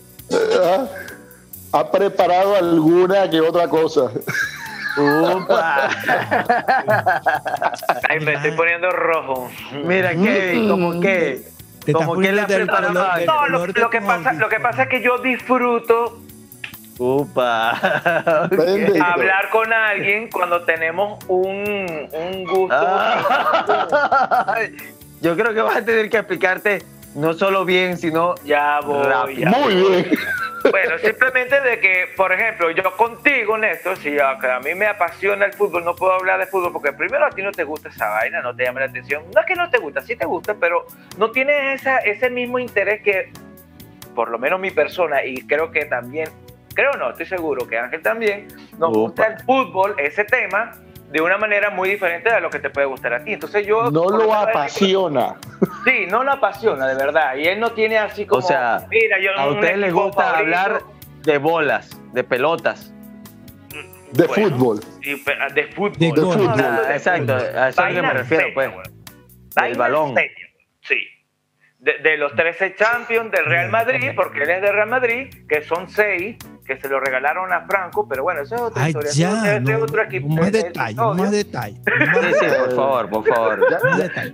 [0.63, 0.85] ¿Ah?
[1.71, 4.11] ha preparado alguna que otra cosa.
[4.97, 5.89] Upa.
[8.09, 9.49] Ay, me estoy poniendo rojo.
[9.85, 11.43] Mira, Kevin, como que.
[11.93, 14.89] Como que le ha preparado color- No, lo, lo que pasa, lo que pasa es
[14.89, 16.19] que yo disfruto
[16.97, 17.71] Upa.
[19.01, 22.75] Hablar con alguien cuando tenemos un, un gusto.
[22.77, 24.55] Ah.
[25.21, 26.83] Yo creo que vas a tener que explicarte
[27.15, 29.37] no solo bien, sino Ya voy.
[29.37, 30.03] Ya Muy voy.
[30.03, 30.19] bien.
[30.71, 35.45] Bueno, simplemente de que, por ejemplo, yo contigo, Néstor, si a, a mí me apasiona
[35.45, 38.09] el fútbol, no puedo hablar de fútbol porque primero a ti no te gusta esa
[38.09, 39.23] vaina, no te llama la atención.
[39.33, 40.85] No es que no te gusta, sí te gusta, pero
[41.17, 43.31] no tienes esa, ese mismo interés que,
[44.13, 46.29] por lo menos mi persona, y creo que también,
[46.75, 48.99] creo no, estoy seguro que Ángel también, nos Opa.
[48.99, 50.73] gusta el fútbol, ese tema,
[51.11, 53.33] de una manera muy diferente de lo que te puede gustar a ti.
[53.33, 53.89] Entonces yo...
[53.91, 55.35] No lo apasiona.
[55.85, 57.35] Sí, no lo apasiona, de verdad.
[57.35, 58.39] Y él no tiene así como.
[58.39, 60.39] O sea, mira, yo a ustedes les gusta favorito.
[60.39, 60.81] hablar
[61.23, 62.93] de bolas, de pelotas.
[64.11, 64.49] De Bueno.
[64.49, 64.79] fútbol.
[65.03, 65.97] Sí, pero de fútbol.
[65.99, 67.57] De Ah, exacto, fútbol.
[67.57, 68.69] a eso es lo que me refiero, pues.
[69.63, 70.15] El balón.
[70.81, 70.95] Sí.
[71.79, 75.61] De, de los 13 Champions del Real Madrid, porque él es de Real Madrid, que
[75.61, 76.37] son 6,
[76.69, 79.11] que se lo regalaron a Franco, pero bueno, eso es otra Ay, historia.
[79.11, 80.27] ya, Ese es no, otro equipo.
[80.27, 81.75] más detalle, más detalle.
[81.85, 83.59] Sí, sí, por favor, por favor.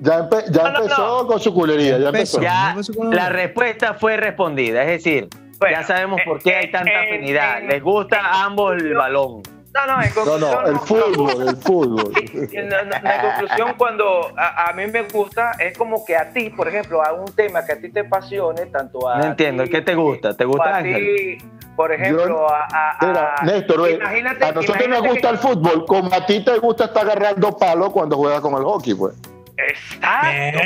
[0.01, 1.27] Ya, empe- No, empezó no.
[1.27, 2.41] con su culería, ya empezó.
[2.41, 2.75] Ya
[3.11, 7.61] la respuesta fue respondida, es decir, Bueno, ya sabemos por qué hay tanta eh, afinidad.
[7.63, 9.41] eh, Les gusta a ambos el balón.
[9.75, 10.63] No, no, en No, conclusión.
[10.63, 12.13] no, el fútbol, el fútbol.
[12.53, 16.49] En, en- en conclusión, cuando a, a mí me gusta, es como que a ti,
[16.49, 19.17] por ejemplo, a un tema que a ti te apasione, tanto a.
[19.17, 20.33] No entiendo, ti, ¿qué te gusta?
[20.35, 21.37] ¿Te gusta a Ángel?
[21.39, 25.33] ti, por ejemplo, Yo- a, a- Mira, Néstor, imagínate- a nosotros nos imagínate gusta que-
[25.33, 28.93] el fútbol, como a ti te gusta estar agarrando palo cuando juegas con el hockey,
[28.95, 29.13] pues.
[29.57, 30.59] Exacto.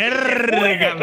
[0.51, 0.95] Verga.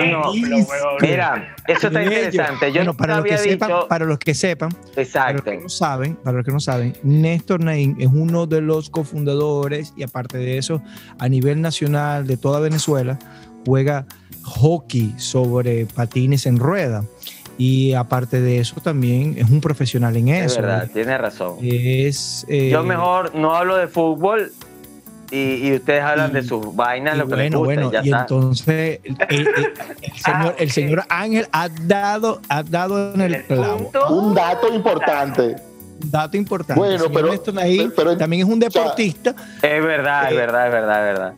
[1.00, 2.72] Mira, eso está interesante.
[2.72, 4.70] Yo Bueno, para los que sepan, para los que sepan,
[5.12, 8.60] para los que no saben, para los que no saben, Néstor Naín es uno de
[8.60, 10.82] los cofundadores y aparte de eso,
[11.18, 13.18] a nivel nacional de toda Venezuela,
[13.64, 14.06] juega
[14.42, 17.04] hockey sobre patines en rueda.
[17.58, 20.60] Y aparte de eso, también es un profesional en Es eso.
[20.60, 21.56] verdad, tiene razón.
[21.62, 24.52] Es, eh, Yo mejor no hablo de fútbol
[25.30, 27.74] y, y ustedes hablan Y- de sus vainas, lo que les bueno, gusta.
[27.74, 28.20] bueno, y ya y está.
[28.20, 33.34] entonces el, el- el- el señor, el señor Ángel ha dado, ha dado en el
[33.34, 33.78] El clavo.
[33.90, 35.56] punto- Un dato importante.
[36.02, 36.78] Un dato importante.
[36.80, 39.34] Bueno, pero- Naín pero- también es un sea, deportista.
[39.62, 41.32] Es verdad, es Eh, verdad, es verdad, es verdad.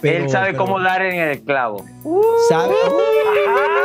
[0.00, 1.84] pero- Él sabe pero cómo dar en el clavo.
[2.48, 3.81] sabe- Ah,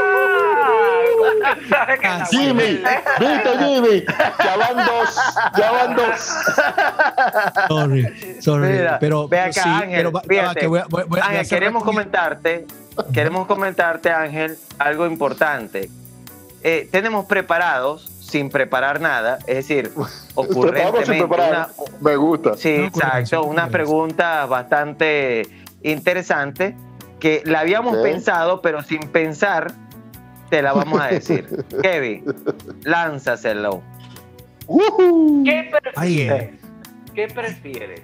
[1.69, 2.07] sabe que.
[2.29, 2.81] Jimmy,
[3.19, 4.03] viste Jimmy,
[4.43, 5.19] ya van dos,
[5.57, 6.33] ya van dos.
[7.67, 8.67] Sorry, sorry.
[8.73, 10.59] Mira, pero, ve acá, sí, Ángel, pero fíjate.
[10.61, 12.65] que voy a- voy- a- Ángel, queremos comentarte,
[13.13, 15.89] queremos comentarte, Ángel, algo importante.
[16.63, 19.91] Eh, tenemos preparados, sin preparar nada, es decir,
[20.35, 21.69] ocurrentemente, una-
[22.01, 22.57] Me gusta.
[22.57, 23.43] Sí, exacto.
[23.43, 25.47] Unas preguntas bastante
[25.83, 26.73] interesantes
[27.19, 29.71] que la habíamos pensado, pero sin pensar,
[30.49, 31.65] te la vamos a decir.
[31.81, 32.25] Kevin,
[32.83, 33.81] lánzaselo.
[35.43, 36.49] ¿Qué prefieres?
[37.13, 38.01] ¿Qué prefieres?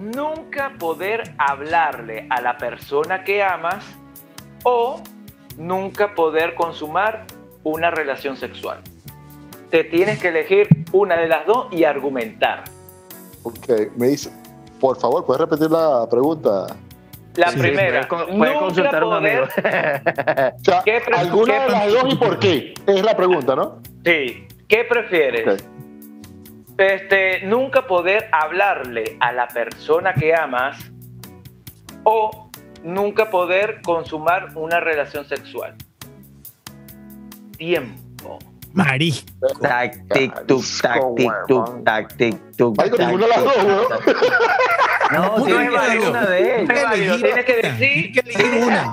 [0.00, 3.84] Nunca poder hablarle a la persona que amas
[4.64, 5.02] o
[5.56, 7.26] nunca poder consumar
[7.64, 8.80] una relación sexual.
[9.70, 12.64] Te tienes que elegir una de las dos y argumentar.
[13.42, 14.30] Ok, me dice,
[14.80, 16.66] por favor, ¿puedes repetir la pregunta?
[17.36, 19.46] La Sí, primera, puedes, consultar a un amigo.
[19.46, 20.02] poder,
[20.60, 22.74] O sea, ¿Qué pre- ¿alguna qué de las dos y por qué?
[22.86, 23.80] Es la pregunta, ¿no?
[24.04, 25.64] sí, ¿qué prefieres?
[26.76, 30.78] Este, nunca poder hablarle a la persona que amas
[32.04, 32.50] o
[32.82, 35.74] nunca poder consumar una relación sexual.
[37.56, 38.38] Tiempo.
[38.72, 39.12] Marí.
[39.60, 44.16] Tac, tic, tuc, tac, tic, tuc, tac, tic, con tac, ninguna de las tic,
[45.12, 46.10] No, No, tienes que no, elegir no.
[46.10, 46.70] una de ellas.
[46.72, 48.92] Es tienes que decir- Tienes que elegir una.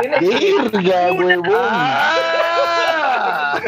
[0.00, 1.68] Tienes que Verga, huevón.
[1.70, 3.58] Ah.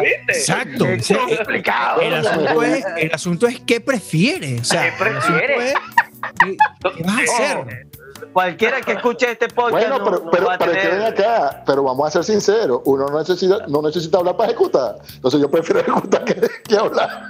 [0.00, 0.32] ¿viste?
[0.32, 0.84] Exacto.
[1.00, 2.00] Sea, complicado.
[2.00, 4.60] el, asunto es, el asunto es qué prefieres.
[4.60, 5.72] O sea, ¿Qué prefieres?
[5.72, 5.74] es
[6.40, 6.56] ¿qué,
[6.96, 7.86] qué vas a hacer?
[8.32, 10.88] Cualquiera que escuche este podcast Bueno, no, pero, no pero, va a pero es que
[10.88, 11.26] ven tener...
[11.26, 14.96] acá, pero vamos a ser sinceros, uno no necesita, no necesita hablar para ejecutar.
[15.14, 16.34] Entonces yo prefiero ejecutar que,
[16.66, 17.26] que hablar.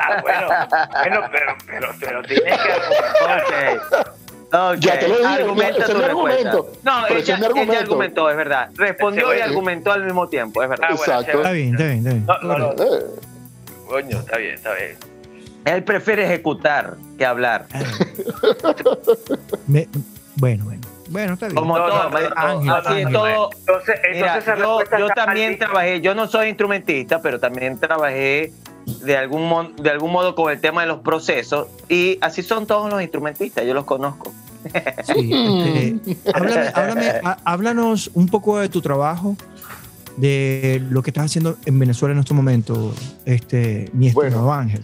[0.00, 0.48] Ah, bueno,
[0.92, 3.78] bueno, pero, pero, pero tienes que.
[4.50, 6.06] Ok, Ya te lo dije, argumenta tu respuesta.
[6.06, 6.72] argumento.
[6.82, 7.78] No, ella, argumento.
[7.78, 8.70] argumentó, es verdad.
[8.76, 10.88] Respondió y argumentó al mismo tiempo, es verdad.
[10.90, 11.38] Ah, bueno, Exacto.
[11.38, 12.26] Está bien, está bien, está bien.
[12.26, 12.82] No, no, no.
[12.84, 13.02] Eh,
[13.88, 14.96] Coño, está bien, está bien.
[15.64, 17.66] Él prefiere ejecutar que hablar.
[19.66, 19.88] Me-
[20.36, 20.80] bueno, bueno.
[21.10, 21.56] Bueno, está bien.
[21.56, 23.12] Como No, todo, no, no, me- Ángel, así es Ángel.
[23.12, 23.50] todo.
[23.58, 24.54] Entonces, Mira, entonces
[24.86, 28.52] esa yo, también trabajé, yo no soy instrumentista, pero también trabajé
[29.04, 32.66] de algún, mon- de algún modo con el tema de los procesos y así son
[32.66, 34.32] todos los instrumentistas, yo los conozco.
[35.04, 35.96] Sí, este,
[36.34, 39.36] háblame- háblame, há- háblanos un poco de tu trabajo,
[40.16, 44.52] de lo que estás haciendo en Venezuela en estos momentos, este, mi estimado Bueno.
[44.52, 44.82] Ángel.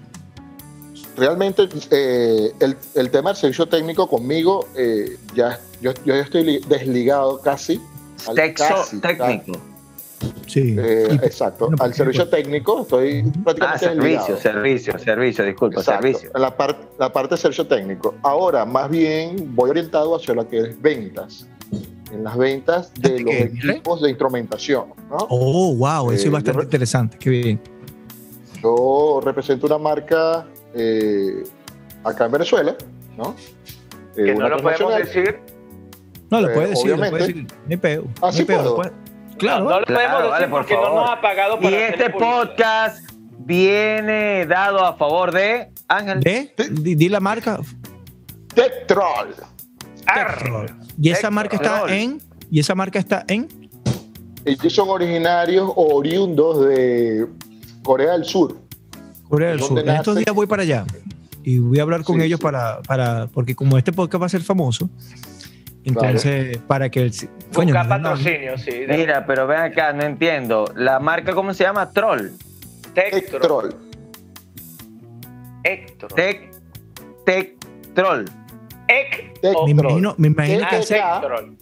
[1.16, 6.44] realmente eh, el, el tema del servicio técnico conmigo, eh, ya, yo, yo ya estoy
[6.44, 7.80] li- desligado casi.
[8.56, 9.58] casi, técnico.
[10.46, 10.76] Sí.
[10.78, 11.70] Eh, Y- exacto.
[11.80, 14.26] Al servicio técnico estoy Ah, prácticamente desligado.
[14.26, 16.30] servicio, servicio, servicio, disculpa, Exacto, servicio.
[16.34, 18.14] La, par- la parte de servicio técnico.
[18.22, 21.46] Ahora, más bien, voy orientado hacia lo que es ventas.
[22.12, 23.42] En las ventas de ¿De los qué?
[23.42, 24.84] equipos de instrumentación.
[25.10, 25.16] ¿no?
[25.30, 27.18] Oh, wow, eso Eh, es bastante yo interesante.
[27.18, 27.60] Qué bien.
[28.62, 31.42] Yo represento una marca eh,
[32.04, 32.76] acá en Venezuela,
[33.16, 33.34] ¿no?
[34.16, 35.38] Eh, Que no una lo podemos decir.
[36.30, 37.46] No, lo Eh, puedes decir, lo puedes decir.
[37.46, 38.04] No hay peo.
[38.16, 38.70] Ah, no sí peo, puedo.
[38.70, 38.92] lo puedes-
[39.38, 39.64] Claro.
[39.64, 41.76] No, no lo Claro, podemos decir vale, por porque no nos ha pagado Y para
[41.76, 46.20] hacer este podcast viene dado a favor de Ángel.
[46.20, 46.52] ¿De?
[46.70, 47.60] Di, di la marca.
[48.54, 49.34] Tetrol.
[50.06, 50.76] Arr.
[51.00, 52.20] Y esa marca está en.
[52.50, 53.48] Y esa marca está en.
[54.44, 57.26] Ellos son originarios o oriundos de
[57.82, 58.56] Corea del Sur.
[59.28, 59.90] Corea del ¿Dónde Sur.
[59.90, 60.84] En estos días voy para allá
[61.42, 62.42] y voy a hablar con Sí, ellos sí.
[62.42, 64.88] para, para, porque como este podcast va a ser famoso,
[65.84, 67.10] entonces para que
[67.54, 68.70] Buscar no, no, patrocinio, sí.
[68.70, 70.64] de- Mira, pero ven acá, no entiendo.
[70.76, 71.90] La marca, ¿cómo se llama?
[71.90, 72.30] Troll.
[72.94, 73.74] Tetrol.
[75.64, 76.12] Héctor.
[76.14, 76.50] Tech,
[77.24, 77.54] Tech
[77.94, 78.24] Troll.
[79.64, 81.00] Me imagino, me imagino que hace,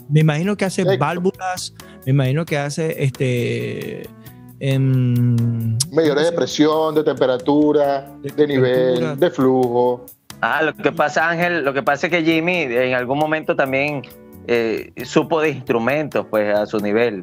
[0.09, 1.72] me imagino que hace válvulas,
[2.05, 4.03] me imagino que hace este
[4.61, 5.36] em,
[5.93, 9.16] Medidores de presión, de temperatura, De de nivel, temperatura.
[9.16, 10.07] de flujo.
[10.40, 14.03] Ah, lo que pasa, Ángel, lo que pasa es que Jimmy en algún momento también
[14.47, 17.22] eh, supo de instrumentos, pues a su nivel.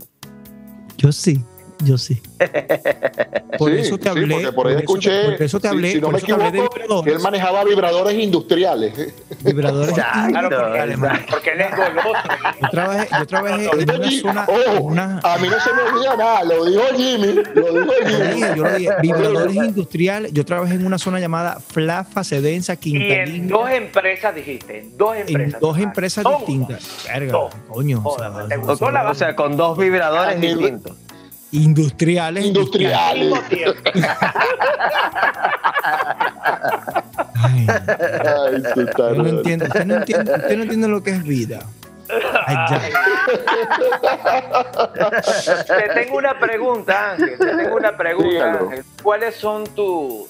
[0.98, 1.44] Yo sí,
[1.84, 2.22] yo sí.
[3.58, 4.36] Por Sí, eso te sí, hablé.
[4.36, 5.92] porque por eso- escuché, por eso te hablé.
[5.92, 7.14] si, no por me equivoco, vibradores.
[7.16, 9.14] él manejaba vibradores industriales.
[9.42, 10.98] vibradores Exacto, industriales.
[11.30, 12.10] Porque él es goloso.
[12.62, 15.82] Yo trabajé, yo trabajé en una zona, en Ojo, una, a mí no se me
[15.82, 18.34] olvida nada, lo dijo Jimmy, lo dijo Jimmy.
[18.36, 20.32] dije, yo lo dije, vibradores industriales.
[20.34, 23.48] Yo trabajé en una zona llamada Flafa, Sedenza, Y en Quintalina.
[23.58, 25.60] dos empresas dijiste, en dos En empresas.
[25.60, 27.06] dos empresas distintas.
[27.12, 27.34] Verga,
[27.68, 28.02] coño.
[28.06, 30.96] o sea, Joder, ¿te eso- gustó eso- la O sea, con dos vibradores distintos.
[31.52, 32.44] Industriales.
[32.44, 33.26] Al Industriales.
[33.30, 33.82] mismo tiempo.
[37.36, 41.60] Ay, Ay, no entiendo, usted no entiende, usted no entiende lo que es vida.
[42.48, 42.58] Ay.
[45.68, 47.38] Te tengo una pregunta, Ángel.
[47.38, 48.60] Te tengo una pregunta, Dígalo.
[48.70, 48.84] Ángel.
[49.04, 50.28] ¿Cuáles son tu-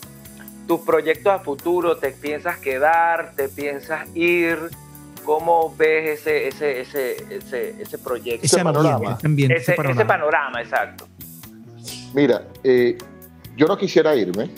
[0.67, 1.97] tus proyectos a futuro?
[1.97, 3.31] ¿Te piensas quedar?
[3.35, 4.69] ¿Te piensas ir?
[5.29, 8.43] ¿Cómo ves ese, ese, ese, ese, ese proyecto?
[8.43, 9.13] Ese panorama.
[9.13, 10.59] ese ambiente, ese, ese ese panorama.
[10.59, 11.07] exacto.
[12.15, 12.97] Mira, eh,
[13.55, 14.49] yo no quisiera irme.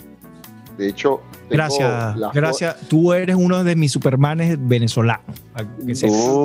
[0.78, 1.20] De hecho,
[1.50, 2.76] Gracias, gracias.
[2.88, 5.26] Tú eres uno de mis supermanes venezolanos.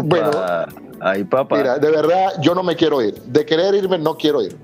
[0.03, 0.31] Bueno.
[0.99, 1.55] Ay, papá.
[1.55, 3.13] Mira, de verdad, yo no me quiero ir.
[3.21, 4.59] De querer irme, no quiero irme.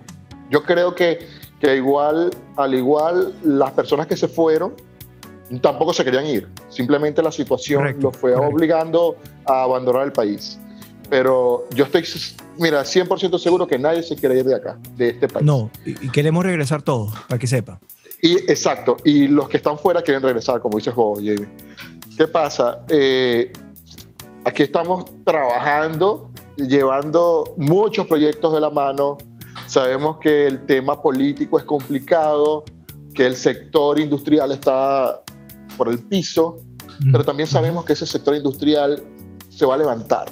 [0.49, 1.25] Yo creo que,
[1.61, 4.73] que igual, al igual, las personas que se fueron
[5.61, 6.47] tampoco se querían ir.
[6.69, 8.55] Simplemente la situación Correcto, los fue correcto.
[8.55, 10.59] obligando a abandonar el país.
[11.09, 12.03] Pero yo estoy,
[12.57, 15.45] mira, 100% seguro que nadie se quiere ir de acá, de este país.
[15.45, 17.79] No, y y queremos regresar todos, para que sepa.
[18.21, 21.47] Y exacto, y los que están fuera quieren regresar, como dices vos, Jamie.
[22.17, 22.79] ¿Qué pasa?
[22.87, 23.51] Eh,
[24.45, 29.17] aquí estamos trabajando, llevando muchos proyectos de la mano.
[29.67, 32.63] Sabemos que el tema político es complicado,
[33.13, 35.22] que el sector industrial está
[35.77, 36.57] por el piso,
[37.11, 39.03] pero también sabemos que ese sector industrial
[39.49, 40.25] se va a levantar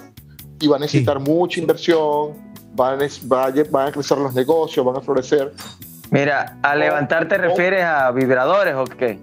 [0.59, 2.31] y va a necesitar mucha inversión,
[2.75, 5.53] van a, va a- van a crecer los negocios, van a florecer.
[6.11, 9.19] Mira, ¿a levantar te refieres a vibradores o qué?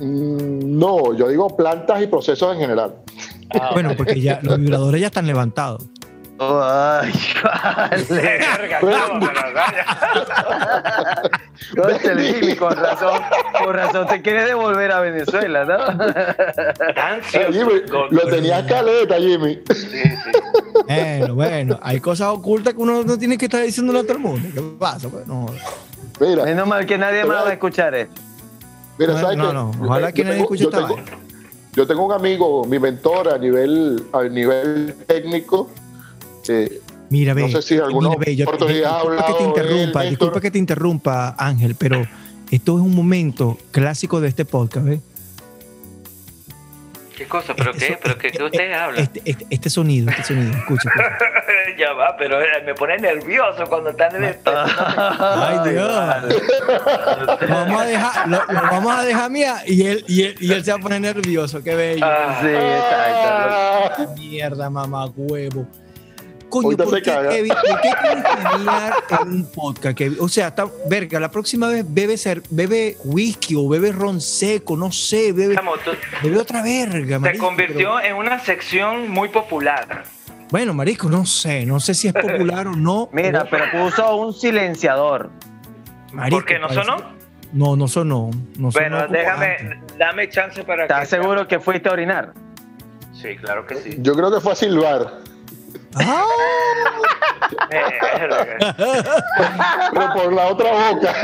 [0.00, 2.94] Mm, No, yo digo plantas y procesos en general.
[3.54, 5.84] Ah, Bueno, porque ya los vibradores ya están levantados.
[6.62, 7.12] Ay,
[7.44, 8.40] vale.
[8.82, 9.20] no.
[11.82, 13.20] Cónchale, Jimmy, con razón,
[13.64, 15.76] con razón te quieres devolver a Venezuela, ¿no?
[17.02, 17.52] Ansioso.
[17.52, 19.60] Jimmy, lo tenías caleta, Jimmy.
[19.70, 20.02] Sí, sí.
[20.86, 24.18] Bueno, bueno, hay cosas ocultas que uno no tiene que estar diciéndole a todo el
[24.18, 24.48] mundo.
[24.52, 25.08] ¿Qué pasa?
[25.08, 25.46] Pues no.
[26.20, 28.20] Mira, Menos mal que nadie más va a escuchar esto.
[28.98, 31.12] mira, No, ¿sabes no, no, Yo ojalá que yo nadie tengo- escuche yo esta.
[31.74, 35.70] Yo tengo un amigo, mi mentor a nivel, a nivel técnico.
[36.48, 36.80] Eh,
[37.10, 37.42] Mira, ve.
[37.42, 38.66] No sé si alguna mira, ve, yo- disculpa
[39.26, 42.06] que te él, interrumpa, disculpa que te interrumpa, Ángel, pero
[42.50, 45.00] esto es un momento clásico de este podcast, ¿ves?
[47.16, 47.54] ¿Qué cosa?
[47.54, 47.92] ¿Pero Este qué?
[47.92, 48.98] so- ¿Pero qué, qué usted habla?
[49.00, 50.88] Este, este, este sonido, este sonido, escucha.
[50.88, 51.18] escucha.
[51.78, 54.50] ya va, pero eh, me pone nervioso cuando están en esto.
[54.56, 55.92] Ay, Dios.
[57.42, 60.52] Lo vamos a dejar, lo, lo vamos a dejar mía y él, y él, y
[60.52, 62.04] él se va a poner nervioso, qué bello.
[62.04, 64.14] Ah, Sí, exacto.
[64.18, 65.66] Mierda, mamá, huevo.
[66.52, 67.30] Coño, ¿por qué, caga.
[67.30, 68.68] Kevin, ¿por qué tienes que venir
[69.22, 70.18] en un podcast, Kevin?
[70.20, 74.76] O sea, está, verga, la próxima vez bebe, ser, bebe whisky o bebe ron seco,
[74.76, 75.90] no sé, bebe, chamo, tú-
[76.22, 80.04] bebe otra verga, se convirtió pero- en una sección muy popular.
[80.50, 83.08] bueno, marico, no sé, no sé si es popular o no.
[83.12, 85.30] Mira, pero puso un silenciador.
[86.12, 87.22] Marico, ¿Por qué no parece- sonó?
[87.54, 88.30] No, no sonó.
[88.58, 89.98] No sonó Bueno, déjame, antes.
[89.98, 91.16] dame chance para ¿Estás que...
[91.16, 92.32] seguro que fuiste a orinar?
[93.14, 93.96] Sí, claro que sí.
[93.98, 95.18] Yo creo que fue a silbar,
[95.96, 96.24] Ah,
[99.92, 101.14] pero por la otra boca.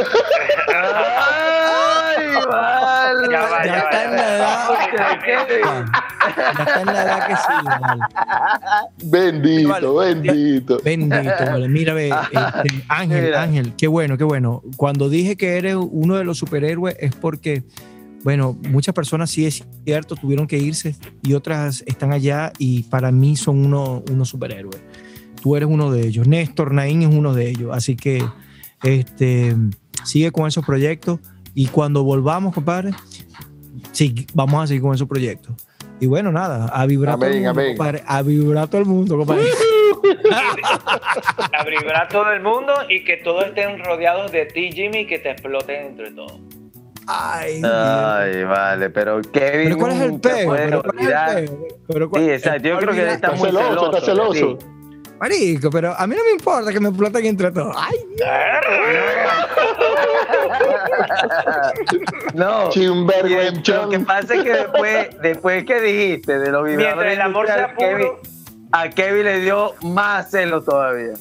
[0.69, 3.29] ¡Ay, vale!
[3.33, 4.69] Ya va, ya ya está en la edad.
[4.97, 8.03] Ya está en la edad que sí, vale.
[9.05, 10.15] Bendito, Vale.
[10.15, 10.79] bendito.
[10.85, 11.69] Bendito, vale.
[11.69, 13.43] Mira, ve, este, Ángel, Mira.
[13.43, 14.63] Ángel, qué bueno, qué bueno.
[14.77, 17.63] Cuando dije que eres uno de los superhéroes es porque,
[18.25, 23.11] bueno, muchas personas sí es cierto, tuvieron que irse y otras están allá y para
[23.13, 24.81] mí son uno- unos superhéroes.
[25.41, 26.27] Tú eres uno de ellos.
[26.27, 27.71] Néstor Naín es uno de ellos.
[27.73, 28.25] Así que
[28.83, 29.55] este,
[30.05, 31.21] sigue con esos proyectos
[31.55, 32.91] y cuando volvamos, compadre,
[33.93, 35.55] sí, vamos a seguir con esos proyectos.
[36.01, 37.77] Y bueno, nada, a vibrar todo el Amén, mundo, amén.
[37.77, 39.45] compadre, a vibrar todo el mundo, compadre.
[41.53, 45.19] A vibrar todo el mundo y que todos estén rodeados de ti, Jimmy, y que
[45.19, 46.41] te exploten entre todos.
[47.11, 47.73] Ay, Dios.
[47.73, 49.65] Ay, vale, pero Kevin.
[49.71, 50.53] pero ¿cuál es el peo?
[50.53, 51.69] Pero ¿cuál es el peo?
[51.89, 52.69] Pero ¿cuál- Sí, exacto.
[52.69, 53.93] Yo creo que está Está muy celoso, celoso.
[53.97, 54.33] está celoso.
[54.61, 54.67] sí.
[55.21, 57.75] Marico, pero a mí no me importa que me exploten entre todos.
[57.77, 57.97] Ay,
[62.35, 62.69] No.
[62.71, 63.83] Chimberguenchón.
[63.85, 67.47] Lo que pasa es que después, después que dijiste de los Mientras vibradores el amor
[67.47, 67.89] sea puro.
[67.89, 68.13] Kevin-
[68.71, 71.15] a Kevin le dio más celo todavía.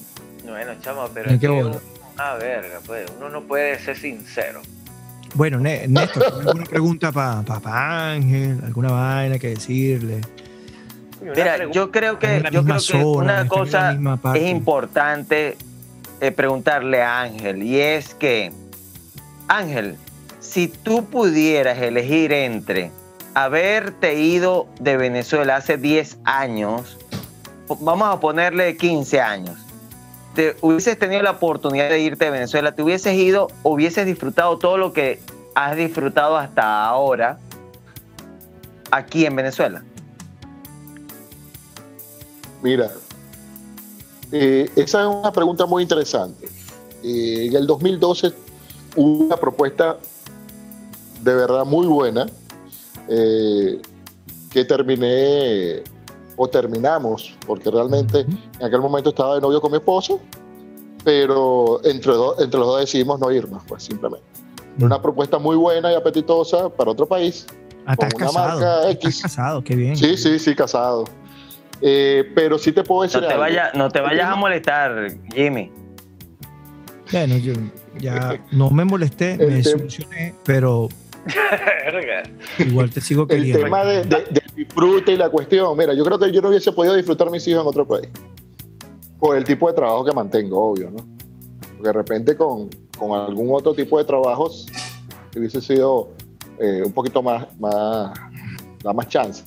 [0.44, 1.28] Bueno, chamo, pero.
[1.30, 1.80] Es qué que uno-
[2.18, 3.10] Ah, verga, pues.
[3.18, 4.62] Uno no puede ser sincero.
[5.34, 8.60] Bueno, Néstor, ¿tienes ¿alguna pregunta para Ángel?
[8.64, 10.22] ¿Alguna vaina que decirle?
[11.22, 13.98] Mira, yo creo que, yo creo que zona, una cosa
[14.36, 15.58] es importante
[16.22, 18.52] eh, preguntarle a Ángel y es que,
[19.48, 19.98] Ángel,
[20.40, 22.92] si tú pudieras elegir entre
[23.34, 26.98] haberte ido de Venezuela hace 10 años,
[27.80, 29.60] vamos a ponerle 15 años,
[30.38, 34.78] te hubieses tenido la oportunidad de irte de Venezuela, te hubieses ido, hubieses disfrutado todo
[34.78, 35.20] lo que
[35.56, 37.40] has disfrutado hasta ahora
[38.92, 39.84] aquí en Venezuela.
[42.62, 42.92] Mira,
[44.32, 46.48] eh, esa es una pregunta muy interesante.
[47.04, 48.32] Eh, en el 2012
[48.96, 49.98] hubo una propuesta
[51.24, 52.28] de verdad muy buena
[53.10, 53.82] eh,
[54.52, 55.82] que terminé
[56.38, 60.22] o terminamos, porque realmente en aquel momento estaba de novio con mi esposo,
[61.04, 64.26] pero entre, do- entre los dos decidimos no irnos, pues simplemente.
[64.80, 67.48] Una propuesta muy buena y apetitosa para otro país.
[67.88, 68.60] Ah, Con una casado.
[68.60, 69.22] marca Estás X.
[69.24, 69.96] casado, qué bien.
[69.98, 71.06] Sí, sí, sí, casado.
[71.82, 73.42] Eh, pero sí te puedo decir No te, algo.
[73.46, 75.72] vaya, no te vayas a molestar, Jimmy.
[77.12, 77.54] Bueno, yo
[78.00, 80.90] ya no me molesté, me solucioné, pero
[82.60, 83.64] igual te sigo El queriendo.
[83.64, 86.72] tema de, de- del disfrute y la cuestión, mira, yo creo que yo no hubiese
[86.72, 88.10] podido disfrutar mis hijos en otro país.
[89.20, 90.98] Por el tipo de trabajo que mantengo, obvio, ¿no?
[91.76, 94.66] Porque de repente con, con algún otro tipo de trabajos
[95.36, 96.10] hubiese sido
[96.60, 98.12] eh, un poquito más, más,
[98.84, 99.44] da más chance.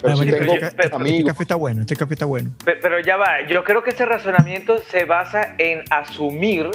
[0.00, 2.52] Pero tengo este, este café está bueno, este café está bueno.
[2.64, 6.70] Pe- Pero ya va, yo creo que ese razonamiento se basa en asumir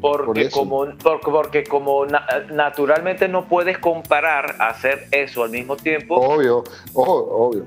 [0.00, 6.14] porque como, por- porque como na- naturalmente no puedes comparar hacer eso al mismo tiempo.
[6.16, 6.62] Obvio,
[6.94, 7.64] ojo, obvio.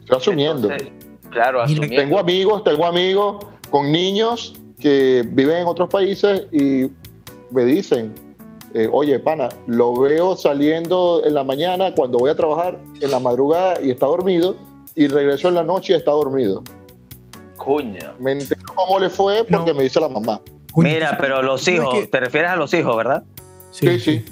[0.00, 0.70] Estoy asumiendo.
[0.70, 0.92] entonces,
[1.30, 1.96] claro, asumiendo.
[1.96, 6.90] Tengo amigos, tengo amigos con niños que viven en otros países y
[7.50, 8.14] me dicen,
[8.74, 13.18] eh, oye, pana, lo veo saliendo en la mañana cuando voy a trabajar en la
[13.20, 14.56] madrugada y está dormido
[14.94, 16.62] y regreso en la noche y está dormido.
[17.56, 18.12] Coño.
[18.18, 19.74] Me entero cómo le fue porque No.
[19.78, 20.40] me dice la mamá.
[20.76, 23.22] Mira, ¿tú pero los hijos, que- te refieres a los hijos, ¿verdad?
[23.70, 24.24] Sí, sí.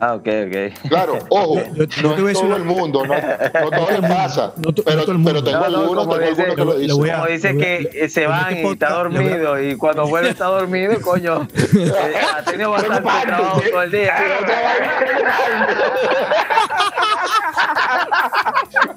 [0.00, 0.88] Ah, ok, ok.
[0.88, 4.52] Claro, ojo, Yo- yo no a es todo el mundo, no, no todo le pasa.
[4.56, 5.30] No no pero, todo el mundo.
[5.30, 6.96] pero tengo No, no, algunos, como tengo dice- algunos que lo dicen.
[6.98, 9.60] voy a- Como dice le voy a- que eh, se van este y está dormido
[9.62, 11.46] y cuando vuelve está dormido, coño.
[11.54, 11.92] eh,
[12.36, 13.70] ha tenido bastante trabajo sí.
[13.70, 14.14] todo el día.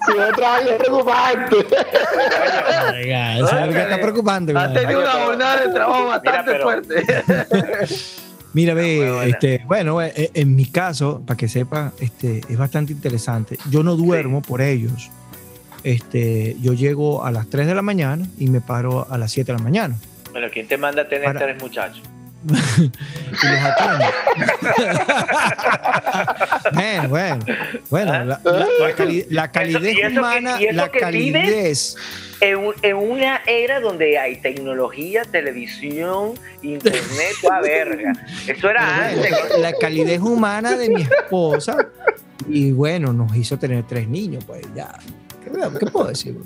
[0.05, 1.55] Si otra vaina es preocupante.
[2.93, 4.53] Oiga, eso es lo que está preocupante.
[4.57, 7.05] Ha tenido una jornada de trabajo bastante fuerte.
[8.57, 13.55] Mira, ve, este, bueno, eh, en mi caso, para que sepa, este, es bastante interesante.
[13.69, 15.11] Yo no duermo por ellos.
[15.83, 19.51] Este, yo llego a las 3 de la mañana y me paro a las 7
[19.51, 19.95] de la mañana.
[20.31, 22.01] Bueno, ¿quién te manda a tener Para- tres muchachos?
[22.79, 24.05] Y los atiendo.
[26.73, 27.45] bueno, bueno,
[27.91, 28.39] bueno, la, la-
[28.79, 31.95] la cali- la calidez ¿Y eso que- humana, la calidez.
[32.41, 38.13] En, un- en una era donde hay tecnología, televisión, internet, toda verga.
[38.47, 39.31] Eso era antes.
[39.59, 41.89] la calidez humana de mi esposa
[42.47, 44.97] y bueno, nos hizo tener tres niños, pues ya.
[45.43, 46.33] ¿Qué, qué puedo decir?
[46.33, 46.45] bro?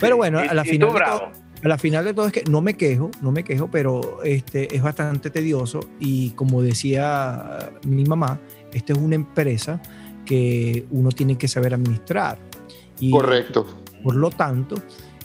[0.00, 1.18] Pero bueno, a la, final de bravo.
[1.18, 1.32] todo,
[1.64, 4.74] a la final de todo es que no me quejo, no me quejo, pero este
[4.74, 8.40] es bastante tedioso y como decía mi mamá,
[8.72, 9.80] esta es una empresa
[10.24, 12.38] que uno tiene que saber administrar.
[13.00, 13.66] Y Correcto.
[14.02, 14.76] por lo tanto,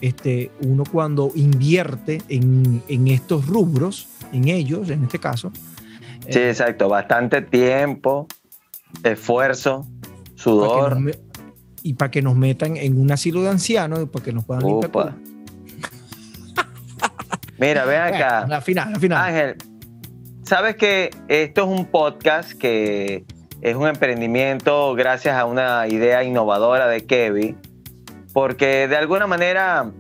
[0.04, 5.52] este, uno cuando invierte en, en estos rubros, en ellos, en este caso,
[6.30, 6.88] Sí, eh, exacto.
[6.90, 8.28] Bastante tiempo,
[9.04, 9.86] esfuerzo,
[10.36, 10.98] sudor.
[11.84, 15.16] y para que nos metan en un asilo de ancianos, para que nos puedan limpiar.
[17.58, 18.48] Mira, ven Bueno, acá.
[18.48, 19.26] la final, la final.
[19.26, 19.56] Ángel,
[20.44, 23.26] sabes que esto es un podcast que
[23.62, 27.58] es un emprendimiento gracias a una idea innovadora de Kevin,
[28.34, 29.92] porque de alguna manera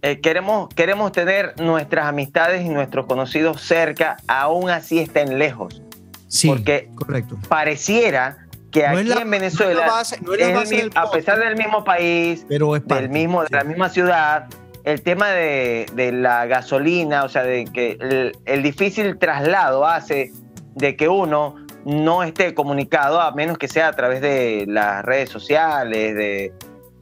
[0.00, 5.80] eh, queremos, queremos tener nuestras amistades y nuestros conocidos cerca, aún así estén lejos.
[6.26, 7.36] sí, porque- correcto.
[7.48, 8.38] Pareciera
[8.70, 10.38] que No aquí la- en Venezuela, no base- no el
[10.68, 13.54] del a pesar del mismo país, Pero es parte, del mismo, de sí.
[13.54, 14.46] la misma ciudad,
[14.84, 20.32] el tema de, de la gasolina, o sea, de que el, el difícil traslado hace
[20.74, 25.28] de que uno no esté comunicado a menos que sea a través de las redes
[25.28, 26.52] sociales, de,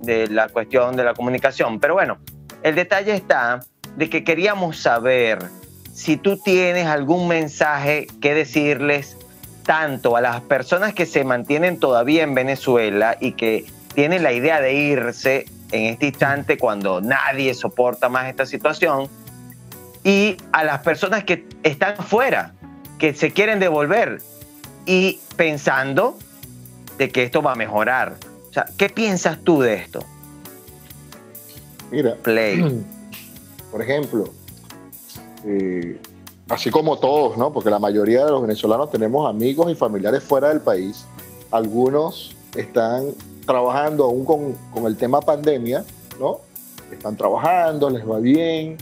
[0.01, 1.80] de la cuestión de la comunicación.
[1.80, 2.18] Pero bueno,
[2.62, 3.61] el detalle está
[3.96, 5.38] de que queríamos saber
[5.92, 9.16] si tú tienes algún mensaje que decirles
[9.64, 14.61] tanto a las personas que se mantienen todavía en Venezuela y que tienen la idea
[14.61, 19.09] de irse en este instante cuando nadie soporta más esta situación,
[20.03, 22.55] y a las personas que están fuera,
[22.98, 24.20] que se quieren devolver
[24.86, 26.18] y pensando
[26.96, 28.14] de que esto va a mejorar.
[28.51, 30.01] O sea, ¿qué piensas tú de esto?
[31.90, 32.84] Mira, Play.
[33.70, 34.30] por ejemplo,
[35.44, 36.01] eh,
[36.48, 37.53] así como todos, ¿no?
[37.53, 41.05] Porque la mayoría de los venezolanos tenemos amigos y familiares fuera del país.
[41.51, 43.07] Algunos están
[43.46, 45.84] trabajando aún con, con el tema pandemia,
[46.18, 46.40] ¿no?
[46.92, 48.76] Están trabajando, les va bien,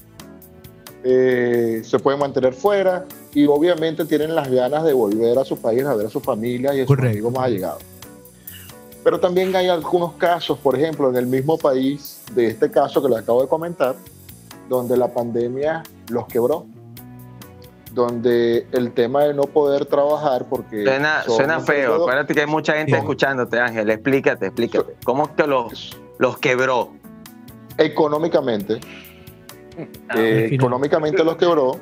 [1.04, 3.04] eh, se pueden mantener fuera
[3.34, 6.74] y obviamente tienen las ganas de volver a su país a ver a sus familias
[6.74, 7.10] y a sus Correcto.
[7.12, 7.82] amigos más allegados.
[9.04, 13.08] Pero también hay algunos casos, por ejemplo, en el mismo país de este caso que
[13.08, 13.94] les acabo de comentar,
[14.68, 16.66] donde la pandemia los quebró,
[17.92, 20.84] donde el tema de no poder trabajar porque...
[20.84, 21.74] Suena, suena feo.
[21.94, 23.88] emprendedores- Acuérdate que hay mucha gente escuchándote, Ángel.
[23.90, 24.96] Explícate, explícate.
[25.04, 26.92] ¿Cómo que los, los quebró?
[27.78, 28.80] económicamente,
[30.08, 31.76] Ah, eh, económicamente los quebró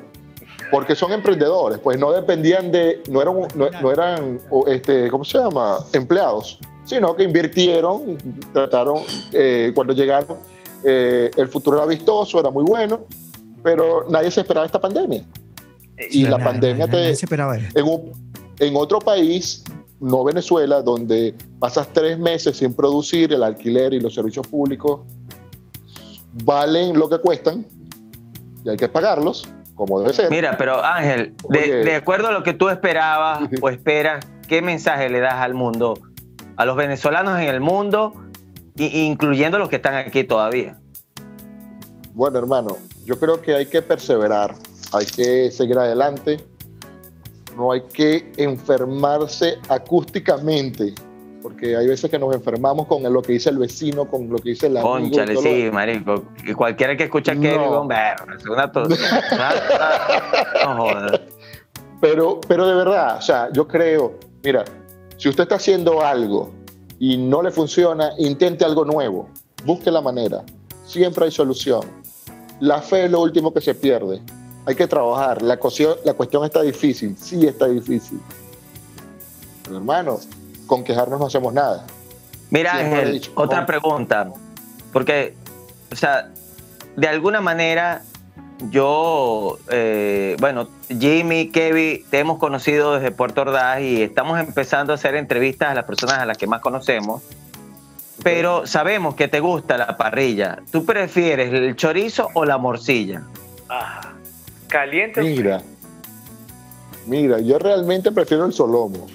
[0.69, 5.39] porque son emprendedores, pues no dependían de, no eran, no, no eran este, ¿cómo se
[5.39, 5.79] llama?
[5.93, 8.17] Empleados, sino que invirtieron,
[8.53, 10.37] trataron, eh, cuando llegaron,
[10.83, 13.01] eh, el futuro era vistoso, era muy bueno,
[13.61, 15.23] pero nadie se esperaba esta pandemia.
[16.11, 17.77] Y la pandemia te, se esperaba eso.
[17.77, 18.11] en, un-
[18.59, 19.63] en otro país,
[19.99, 25.01] no Venezuela, donde pasas tres meses sin producir, el alquiler y los servicios públicos
[26.43, 27.65] valen lo que cuestan
[28.63, 30.29] y hay que pagarlos, como debe ser.
[30.29, 35.19] Mira, pero Ángel, de acuerdo a lo que tú esperabas o esperas, ¿qué mensaje le
[35.19, 35.95] das al mundo,
[36.57, 38.13] a los venezolanos en el mundo,
[38.75, 40.77] incluyendo los que están aquí todavía?
[42.13, 44.55] Bueno, hermano, yo creo que hay que perseverar,
[44.91, 46.43] hay que seguir adelante,
[47.55, 50.93] no hay que enfermarse acústicamente,
[51.43, 54.49] porque hay veces que nos enfermamos con lo que dice el vecino, con lo que
[54.49, 56.23] dice y Conchale, lo- sí, marico.
[56.43, 57.85] Que cualquiera que escucha que No.
[57.87, 58.89] berro, es una tos-
[60.65, 61.21] no jodas.
[62.01, 64.63] Pero, pero de verdad, o sea, yo creo, mira,
[65.17, 66.51] si usted está haciendo algo
[66.99, 69.29] y no le funciona, intente algo nuevo,
[69.65, 70.43] busque la manera,
[70.85, 71.81] siempre hay solución.
[72.59, 74.21] La fe es lo último que se pierde,
[74.65, 78.19] hay que trabajar, la, cuestión- la cuestión está difícil, sí está difícil.
[79.63, 80.19] Pero hermano,
[80.65, 81.85] con quejarnos no hacemos nada.
[82.49, 84.31] Mira, Ángel, dicho, otra pregunta.
[84.93, 85.35] Porque,
[85.91, 86.31] o sea,
[86.95, 88.03] de alguna manera,
[88.59, 94.95] yo, eh, bueno, Jimmy, Kevin, te hemos conocido desde Puerto Ordaz y estamos empezando a
[94.95, 97.21] hacer entrevistas a las personas a las que más conocemos.
[98.23, 100.59] Pero sabemos que te gusta la parrilla.
[100.71, 103.21] ¿Tú prefieres el chorizo o la morcilla?
[103.69, 104.13] Ah,
[104.67, 105.21] caliente.
[105.21, 105.61] Mira,
[107.05, 109.05] mira, yo realmente prefiero el solomo,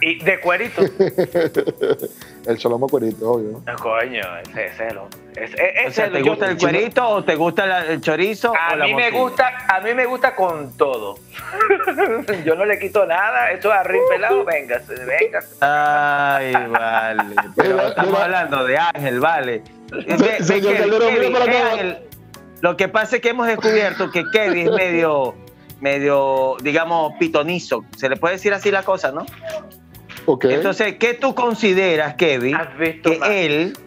[0.00, 0.82] Y de cuerito.
[2.46, 3.62] el solomo cuerito, obvio.
[3.82, 5.08] coño, ese, ese es lo.
[5.34, 8.00] ese- ese O sea, ¿te yo- gusta el yo- cuerito o te gusta la- el
[8.00, 11.18] chorizo A o la mí me gusta, a mí me gusta con todo.
[12.44, 15.40] yo no le quito nada, eso es arrin pelado, venga, venga.
[15.60, 17.22] Ay, vale.
[17.56, 18.24] Pero Mira, estamos mira.
[18.24, 19.62] hablando de Ángel, vale.
[20.40, 21.70] Señor que Calderón, Kevin, mira para acá.
[21.72, 21.98] Ángel,
[22.60, 25.34] lo que pasa es que hemos descubierto que Kevin es medio,
[25.80, 27.84] medio, digamos, pitonizo.
[27.96, 29.26] Se le puede decir así la cosa, ¿no?
[30.26, 30.46] Ok.
[30.46, 33.28] Entonces, ¿qué tú consideras, Kevin, Has visto que más.
[33.30, 33.78] él,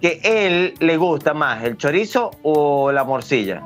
[0.00, 3.62] que él le gusta más, el chorizo o la morcilla?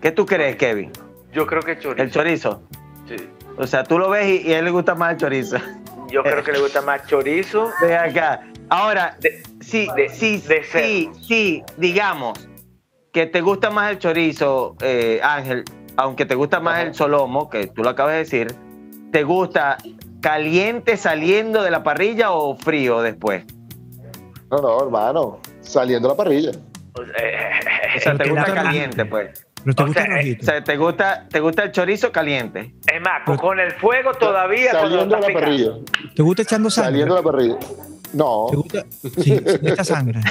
[0.00, 0.90] ¿Qué tú crees, Kevin?
[1.32, 2.02] Yo creo que chorizo.
[2.02, 2.62] El chorizo.
[3.08, 3.16] Sí.
[3.56, 5.56] O sea, tú lo ves y, y a él le gusta más el chorizo.
[6.10, 7.70] Yo creo que le gusta más chorizo.
[7.82, 8.42] Ve acá.
[8.68, 12.48] Ahora, De- sí, de- sí, de sí, sí, digamos
[13.12, 15.64] que te gusta más el chorizo, eh, Ángel,
[15.96, 16.82] aunque te gusta más Ajá.
[16.82, 18.54] el solomo, que tú lo acabas de decir,
[19.12, 19.78] ¿te gusta
[20.20, 23.44] caliente saliendo de la parrilla o frío después?
[24.50, 26.50] No, no, hermano, saliendo a la parrilla.
[26.94, 27.50] O sea, eh,
[27.96, 29.46] O sea, te gusta caliente, pues.
[29.62, 32.74] Pero te O gusta sea, O sea, ¿te gusta, te gusta el chorizo caliente?
[32.92, 34.72] es más, con, con el fuego todavía.
[34.72, 35.70] Saliendo está la parrilla.
[36.16, 36.90] ¿Te gusta echando sangre?
[36.92, 37.56] Saliendo a la parrilla.
[38.12, 38.46] No.
[38.50, 38.84] ¿Te gusta?
[39.20, 40.20] Sí, echa sangre.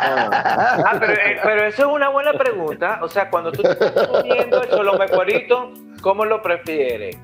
[0.00, 3.00] Ah, pero, eh, pero eso es una buena pregunta.
[3.02, 7.16] O sea, cuando tú te estás comiendo el solomecuerito, ¿cómo lo prefieres?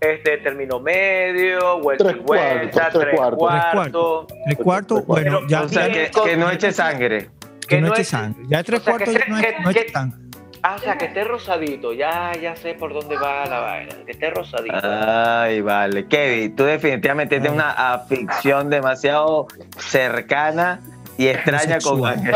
[0.00, 3.38] Este, término medio, vuelta Tres y vuelta, cuartos, tres tres cuartos.
[3.72, 4.26] cuartos.
[4.44, 7.30] Tres cuartos, bueno, Pero, ya O sea, que, que no eche sangre.
[7.66, 8.44] que no no eche sangre.
[8.48, 10.18] Ya tres o sea, que cuartos se- ya no, que- eche- no eche que- sangre.
[10.62, 11.92] Ah, o sea, que esté rosadito.
[11.92, 13.94] Ya, ya sé por dónde va la vaina.
[14.04, 14.76] Que esté rosadito.
[14.82, 16.06] Ay, vale.
[16.06, 19.46] Kevin, tú definitivamente tienes una afición demasiado
[19.78, 20.80] cercana
[21.16, 22.04] y extraña con.
[22.06, 22.34] Ángel.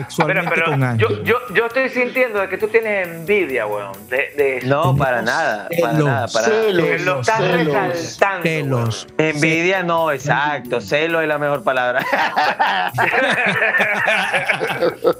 [0.00, 1.24] Pero, Sexualmente pero con yo, Ángel.
[1.24, 3.92] yo, yo estoy sintiendo de que tú tienes envidia, weón.
[4.08, 4.66] De, de eso.
[4.68, 6.04] No, para nada, para Celos.
[6.06, 6.62] nada, para nada.
[6.62, 6.86] Celos.
[6.86, 7.74] Que lo estás celos.
[7.74, 8.42] resaltando.
[8.42, 9.08] Celos.
[9.18, 10.80] Envidia no, exacto.
[10.80, 12.04] Celo es la mejor palabra.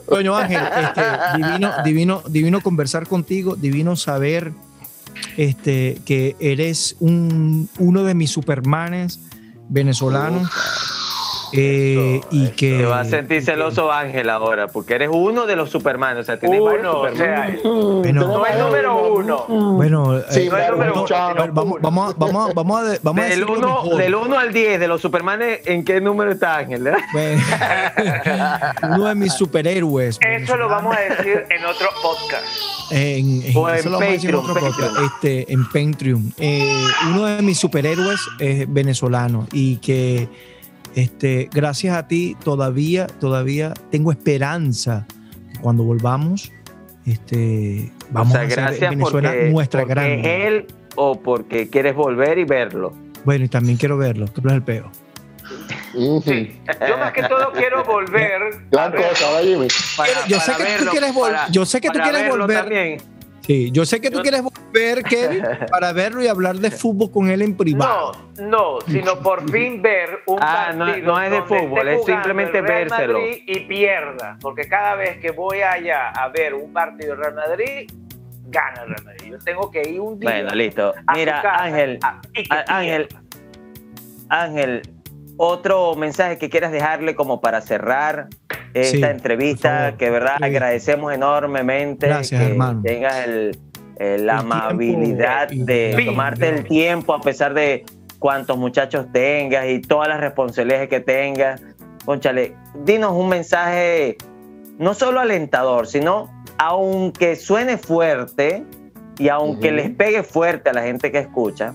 [0.06, 1.02] Coño Ángel, este,
[1.36, 4.52] divino, divino, divino conversar contigo, divino saber
[5.36, 9.20] este, que eres un, uno de mis supermanes
[9.68, 10.50] venezolanos
[11.52, 15.70] eh, y que Te va a sentir celoso Ángel ahora, porque eres uno de los
[15.70, 16.16] Superman.
[16.18, 17.58] O sea, tienes varios Uno, o Superman.
[17.62, 18.20] sea, Bueno.
[18.26, 19.44] no es número uno.
[19.48, 22.98] bueno, Sí, eh, no es número vamos, uno, vamos, vamos, a- vamos, a- vamos a,
[23.02, 23.96] vamos a Del 1 mejor.
[23.96, 26.86] del uno al 10 de los Supermanes, ¿en qué número está Ángel?
[26.86, 26.92] eh?
[27.12, 27.42] Bueno,
[28.94, 30.18] uno de mis superhéroes.
[30.20, 32.44] Eso lo vamos a decir en otro podcast.
[32.92, 35.04] En, en- O en Patreon, otro podcast, Patreon.
[35.04, 36.34] este, en Patreon.
[36.38, 40.28] Eh, uno de mis superhéroes es venezolano y que
[40.94, 45.06] este, gracias a ti todavía, todavía tengo esperanza
[45.52, 46.52] que cuando volvamos,
[47.06, 50.06] este, vamos o sea, a hacer en Venezuela porque, nuestra porque gran.
[50.10, 50.66] es él
[50.96, 52.92] o porque quieres volver y verlo.
[53.24, 54.90] Bueno, y también quiero verlo, que es el peo.
[56.24, 56.60] Sí.
[56.88, 58.40] Yo más que todo quiero volver.
[58.70, 59.68] Gran cosa, ¿verdad, Jimmy?
[59.96, 63.00] Para- yo sé que tú quieres vol- yo sé que tú quieres volver.
[63.50, 65.42] Sí, yo sé que tú Yo- quieres volver, Kevin,
[65.72, 68.12] para verlo y hablar de fútbol con él en privado.
[68.38, 71.88] No, no, sino por fin ver un Ah, no- partido no es de donde fútbol,
[71.88, 73.18] es simplemente vérselo.
[73.18, 77.34] Madrid y pierda, porque cada vez que voy allá a ver un partido del Real
[77.34, 77.90] Madrid,
[78.46, 79.30] gana el Real Madrid.
[79.32, 80.30] Yo tengo que ir un día.
[80.30, 80.94] Bueno, listo.
[81.08, 82.20] a su Mira, casa, Ángel, a-
[82.78, 83.08] Ángel.
[84.28, 84.82] Ángel,
[85.38, 88.28] otro mensaje que quieras dejarle como para cerrar
[88.74, 90.44] esta Sí, entrevista, que verdad Sí.
[90.44, 92.80] agradecemos enormemente Gracias, que hermano.
[92.82, 93.58] tengas el,
[93.98, 97.84] el- la tiempo amabilidad y- de tomarte el tiempo a pesar de
[98.18, 101.62] cuántos muchachos tengas y todas las responsabilidades que tengas.
[102.04, 102.54] Conchale,
[102.84, 104.16] dinos un mensaje
[104.78, 108.64] no solo alentador, sino aunque suene fuerte
[109.18, 111.74] y aunque les pegue fuerte a la gente que escucha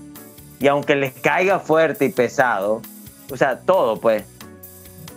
[0.58, 2.82] y aunque les caiga fuerte y pesado,
[3.30, 4.24] o sea, todo pues,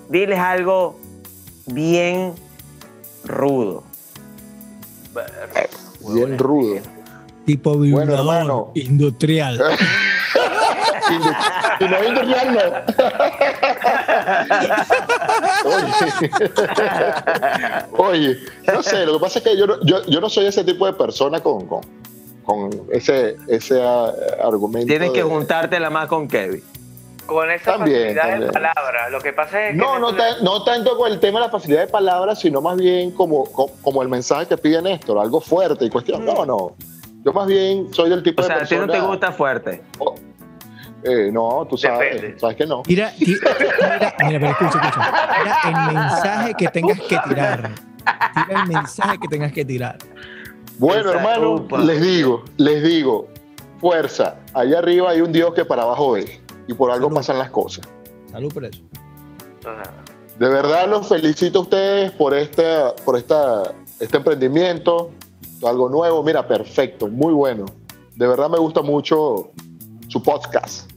[0.09, 0.99] diles algo
[1.73, 2.33] bien
[3.25, 3.83] rudo.
[6.13, 6.77] Bien rudo.
[7.45, 8.71] Tipo Bueno, vibrador hermano.
[8.75, 9.59] industrial.
[11.09, 11.35] Indu-
[11.79, 12.59] Y no industrial, no.
[17.97, 18.37] Oye, Oye,
[18.71, 20.85] no sé, lo que pasa es que yo no, yo, yo no soy ese tipo
[20.85, 21.81] de persona con, con,
[22.43, 24.11] con ese, ese ah,
[24.43, 24.87] argumento.
[24.87, 26.63] Tienes que de- juntártela más con Kevin.
[27.29, 28.47] Con esa También, facilidad también.
[28.47, 29.09] de palabra.
[29.09, 29.77] Lo que pasa es que.
[29.77, 32.77] No, no, tan- no tanto con el tema de la facilidad de palabras, sino más
[32.77, 36.25] bien como, como, como el mensaje que pide Néstor, algo fuerte y cuestión.
[36.25, 36.75] No, no.
[37.23, 39.01] Yo más bien soy del tipo O sea, de a ti no persona.
[39.03, 39.81] te gusta fuerte.
[41.03, 42.39] Eh, no, tú sabes, Depende.
[42.39, 42.83] sabes que no.
[42.87, 45.11] Mira, ti- mira, mira, pero escucha, escucha.
[45.43, 47.71] Mira el mensaje que tengas que tirar.
[48.33, 49.97] Tira el mensaje que tengas que tirar.
[50.77, 51.77] Bueno, Esa hermano, upa.
[51.79, 53.27] les digo, les digo,
[53.79, 54.35] fuerza.
[54.53, 56.38] Allá arriba hay un Dios que para abajo ve.
[56.69, 57.15] Y por algo Salud.
[57.17, 57.87] pasan las cosas.
[58.31, 58.83] Salud por eso.
[60.37, 62.63] De verdad los felicito a ustedes por este,
[63.03, 65.11] por esta, este emprendimiento.
[65.65, 67.65] Algo nuevo, mira, perfecto, muy bueno.
[68.15, 69.51] De verdad me gusta mucho
[70.07, 70.89] su podcast.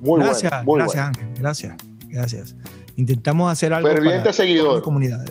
[0.00, 1.28] Muy gracias, bueno, muy gracias, Ángel.
[1.38, 1.76] Gracias,
[2.08, 2.56] gracias.
[2.96, 4.74] Intentamos hacer algo Ferviente para seguidor.
[4.74, 5.30] las comunidades.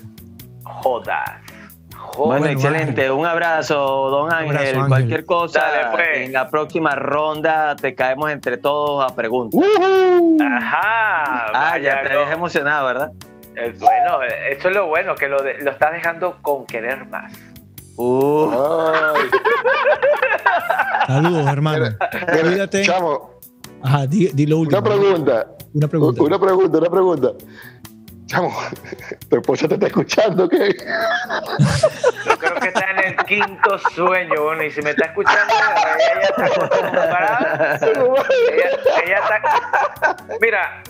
[0.63, 1.41] Jodas.
[2.18, 3.10] Bueno, excelente.
[3.12, 3.76] Un abrazo,
[4.10, 4.49] don Ángel.
[4.57, 4.88] abrazo, Ángel.
[4.88, 6.07] Cualquier cosa, Dale, pues.
[6.28, 9.60] en la próxima ronda te caemos entre todos a preguntas.
[9.60, 10.38] ¡Woohoo!
[10.41, 11.45] Ajá.
[11.53, 13.12] Ah, ya te habías emocionado, ¿verdad?
[13.55, 17.32] Eh, Bueno, eso es lo bueno, que lo, de- lo estás dejando con querer más.
[17.95, 18.51] Uh,
[21.07, 21.86] Saludos, hermano.
[22.41, 22.84] Cuídate.
[22.84, 23.32] chamo,
[23.84, 24.80] Ajá, di, di lo último.
[24.80, 25.47] una pregunta.
[25.74, 26.24] Una pregunta.
[26.24, 27.30] Una pregunta, una pregunta.
[28.30, 28.55] Chamo,
[29.27, 30.69] tu esposa te está escuchando, ¿qué?
[32.25, 36.21] Yo creo que está en el quinto sueño, bueno, y si me está escuchando, ella
[36.21, 37.80] ya está acostumbrada.
[37.82, 38.69] Ella,
[39.03, 40.84] ella está, mira,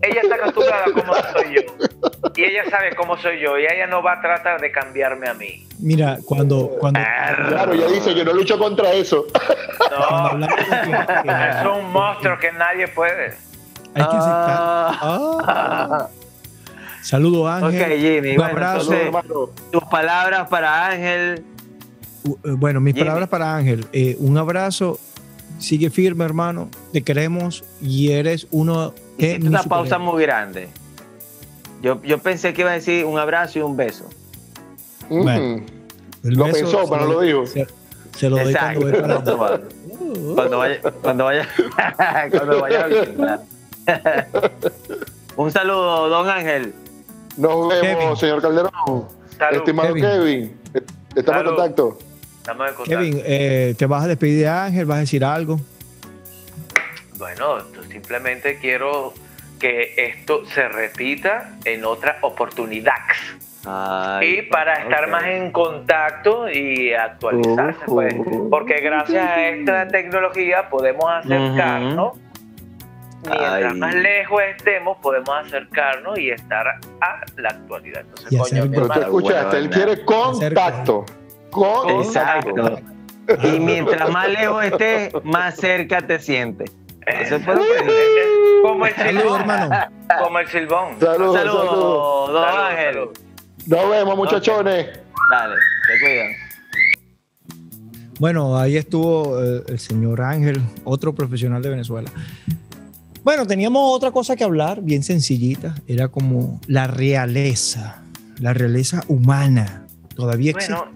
[0.00, 1.60] ella está acostumbrada a cómo soy yo.
[2.34, 3.58] Y ella sabe cómo soy yo.
[3.58, 5.68] Y ella no va a tratar de cambiarme a mí.
[5.80, 9.26] Mira, cuando, cuando, Claro, ya dice, yo no lucho contra eso.
[9.90, 13.34] No, es un monstruo que nadie puede.
[13.94, 14.56] hay que aceptar.
[14.56, 15.38] Ah.
[15.46, 16.08] Ah.
[17.08, 17.90] Saludos, Ángel.
[17.92, 18.30] ok, Jimmy.
[18.32, 18.92] Un Bueno, abrazo.
[18.92, 21.42] entonces, tus palabras para Ángel.
[22.24, 23.06] Uh, eh, Bueno, mis Jimmy.
[23.06, 23.86] palabras para Ángel.
[23.94, 24.98] Eh, un abrazo.
[25.58, 26.68] Sigue firme, hermano.
[26.92, 30.68] Te queremos y eres uno mis una pausa muy grande.
[31.82, 34.04] Yo, yo pensé que iba a decir un abrazo y un beso.
[35.08, 35.64] Bueno.
[36.24, 37.46] El Lo beso pensó, pero lo- lo dijo.
[37.46, 37.66] Se,
[38.18, 39.60] se lo doy cuando allá.
[40.34, 41.48] Cuando vaya, cuando vaya,
[42.30, 43.40] cuando vaya.
[45.36, 46.74] Un saludo, don Ángel.
[47.38, 48.16] Nos vemos, Kevin.
[48.16, 48.70] señor Calderón.
[49.38, 49.56] Salud.
[49.58, 50.04] Estimado Kevin.
[50.04, 50.60] Kevin.
[51.14, 51.98] Estamos en contacto.
[52.38, 52.84] Estamos en contacto.
[53.00, 54.84] Kevin, eh, ¿te vas a despedir de Ángel?
[54.86, 55.58] ¿Vas a decir algo?
[57.16, 59.12] Bueno, yo simplemente quiero
[59.58, 62.94] que esto se repita en otra oportunidad.
[63.66, 68.14] Ay, y para estar más en contacto y actualizarse, Uh, pues,
[68.50, 72.12] porque gracias a esta tecnología podemos acercarnos.
[73.30, 73.78] Mientras Ay.
[73.78, 78.00] más lejos estemos, podemos acercarnos y estar a la actualidad.
[78.02, 81.04] Entonces, Y coño, Pero tú escuchaste, él quiere contacto.
[81.50, 82.00] Contacto.
[82.02, 82.80] Exacto.
[83.42, 86.70] Y mientras más lejos estés, más cerca te sientes.
[87.06, 88.22] Eso fue lo que dije.
[88.62, 89.76] como el Saludos, silbón, hermano.
[90.22, 91.00] como el silbón.
[91.00, 92.32] Saludos, Saludos, saludos.
[92.32, 92.98] don Ángel.
[93.66, 94.86] Nos vemos, muchachones.
[95.30, 96.48] Dale, te cuidan.
[98.18, 102.10] Bueno, ahí estuvo eh, el señor Ángel, otro profesional de Venezuela.
[103.24, 105.74] Bueno, teníamos otra cosa que hablar, bien sencillita.
[105.86, 108.02] Era como la realeza,
[108.38, 109.86] la realeza humana.
[110.14, 110.74] Todavía existe.
[110.74, 110.92] Bueno,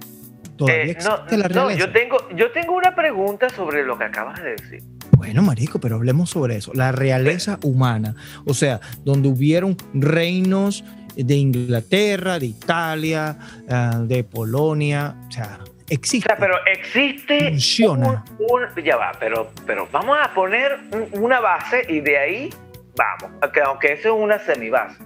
[0.57, 1.79] todavía eh, existe no, la no, realeza.
[1.79, 4.83] yo tengo, yo tengo una pregunta sobre lo que acabas de decir.
[5.17, 6.73] Bueno, marico, pero hablemos sobre eso.
[6.75, 8.17] La realeza humana.
[8.45, 10.85] O sea, donde hubieron reinos
[11.17, 15.17] de Inglaterra, de Italia, ah, de Polonia.
[15.29, 15.61] O sea,
[15.93, 16.27] O existe.
[16.27, 18.25] sea, pero existe Funciona.
[18.39, 22.51] un, un- ya va, pero, pero vamos a poner un- una base y de ahí
[22.97, 25.03] vamos, aunque, aunque eso es una semibase.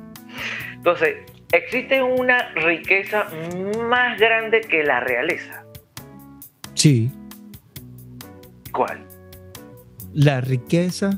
[0.75, 1.17] Entonces,
[1.53, 3.27] existe una riqueza
[3.89, 5.65] más grande que la realeza.
[6.75, 7.11] Sí,
[8.73, 9.05] ¿Cuál?
[10.13, 11.11] la riqueza.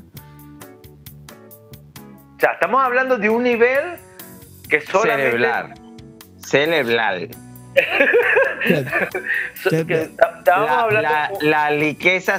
[2.35, 3.97] O sea, estamos hablando de un nivel
[4.69, 5.73] que solamente Cerebral.
[6.39, 7.29] Cerebral.
[9.63, 9.69] so-
[10.65, 11.31] La, hablando la,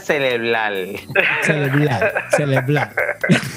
[0.01, 0.97] cerebral.
[1.43, 2.93] Cerebral, cerebral.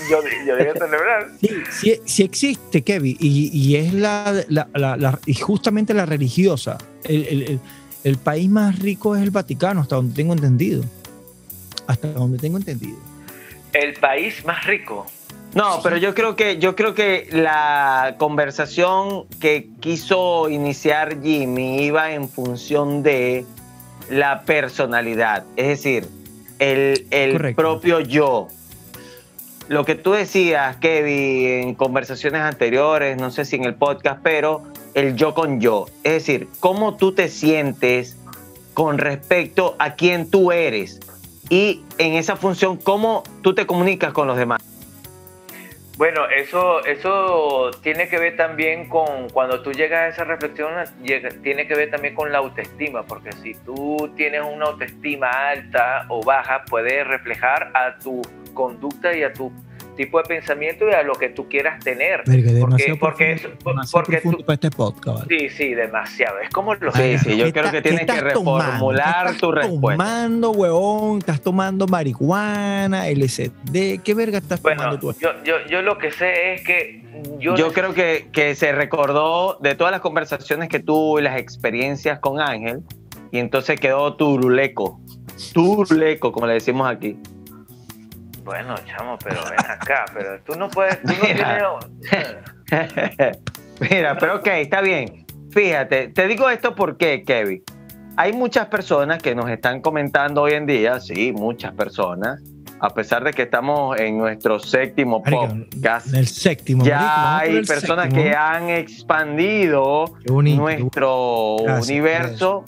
[0.09, 1.27] yo, yo dije celebrar.
[1.39, 6.05] Sí, sí, sí existe, Kevin, y, y es la, la- la- la- y justamente la
[6.05, 6.77] religiosa.
[7.03, 7.59] El, el- el-
[8.03, 10.83] el país más rico es el Vaticano, hasta donde tengo entendido.
[11.87, 12.97] Hasta donde tengo entendido.
[13.71, 15.05] El país más rico.
[15.55, 22.11] No, pero yo creo que yo creo que la conversación que quiso iniciar Jimmy iba
[22.11, 23.45] en función de
[24.09, 26.07] la personalidad, es decir,
[26.59, 28.47] el, el propio yo.
[29.69, 34.63] Lo que tú decías, Kevin, en conversaciones anteriores, no sé si en el podcast, pero
[34.93, 35.85] el yo con yo.
[36.03, 38.17] Es decir, cómo tú te sientes
[38.73, 40.99] con respecto a quién tú eres
[41.49, 44.61] y en esa función, cómo tú te comunicas con los demás.
[45.95, 50.73] Bueno, eso, eso tiene que ver también con cuando tú llegas a esa reflexión,
[51.43, 56.23] tiene que ver también con la autoestima, porque si tú tienes una autoestima alta o
[56.23, 58.23] baja, puede reflejar a tu
[58.55, 59.51] conducta y a tu
[59.95, 62.23] tipo de pensamiento y a lo que tú quieras tener.
[62.25, 65.19] Verga, porque demasiado porque, profundo, eso- demasiado porque profundo tú- para este podcast.
[65.19, 65.39] ¿vale?
[65.39, 66.39] sí, sí, demasiado.
[66.39, 68.79] Es como lo Sí, Ay, sí, yo ¿qué creo que tienes que estás reformular
[69.25, 70.03] ¿Qué estás tu respuesta.
[70.03, 71.17] tomando, huevón?
[71.19, 73.99] ¿Estás tomando marihuana, LSD?
[74.03, 75.15] ¿Qué verga estás tomando Bueno, tú?
[75.19, 77.03] yo, yo, yo lo que sé es que
[77.39, 81.37] yo, Yo creo que, que se recordó de todas las conversaciones que tuvo y las
[81.39, 82.81] experiencias con Ángel,
[83.31, 84.99] y entonces quedó turuleco.
[85.53, 87.17] Turuleco, como le decimos aquí.
[88.43, 91.79] Bueno, chamo, pero ven acá, pero tú no puedes, tú no Mira.
[92.69, 93.37] tienes...
[93.89, 95.25] Mira, pero ok, está bien.
[95.51, 97.63] Fíjate, te digo esto porque, Kevin,
[98.17, 102.41] hay muchas personas que nos están comentando hoy en día, sí, muchas personas,
[102.79, 106.83] a pesar de que estamos en nuestro séptimo Marico, podcast, En el séptimo.
[106.83, 108.23] ya hay el personas séptimo.
[108.23, 112.65] que han expandido bonito, nuestro Gracias, universo.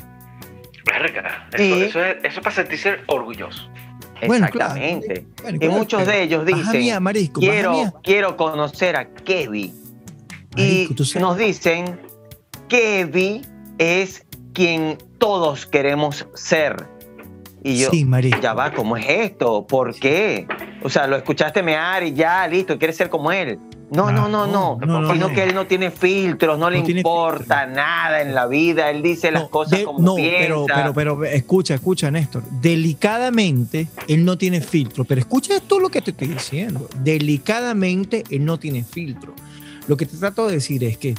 [0.85, 3.69] Verga, eso, Y- eso es, eso es para sentirse orgulloso.
[4.27, 4.75] Bueno, claro.
[4.75, 5.25] Exactamente.
[5.65, 7.71] Y muchos de ellos dicen, mía, marisco, quiero,
[8.03, 9.73] quiero conocer a Kevin.
[10.55, 11.99] Y sabes- nos dicen,
[12.67, 13.41] Kevin
[13.77, 16.87] es quien todos queremos ser.
[17.63, 18.05] Y yo, sí,
[18.41, 19.65] ya va, ¿cómo es esto?
[19.65, 20.47] ¿Por qué?
[20.83, 23.59] O sea, lo escuchaste mear y ya, listo, quieres ser como él.
[23.91, 24.77] No, Ah, no, no, no.
[24.83, 25.33] no, no, Sino no.
[25.35, 28.89] que él no tiene filtros, no, le tiene importa nada en la vida.
[28.89, 30.37] Él dice las cosas de- como no, piensa.
[30.39, 32.43] pero, pero, pero escucha, escucha, Néstor.
[32.49, 35.05] Delicadamente, él no tiene filtro.
[35.05, 36.89] Pero escucha esto lo que te estoy diciendo.
[37.03, 39.33] Delicadamente, él no tiene filtro.
[39.87, 41.13] Lo que te trato de decir es que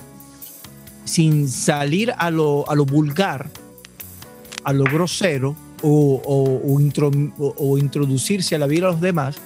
[1.05, 3.47] sin salir a lo, a lo vulgar,
[4.65, 9.37] a lo grosero o, o- o intro- o introducirse a la vida de los demás,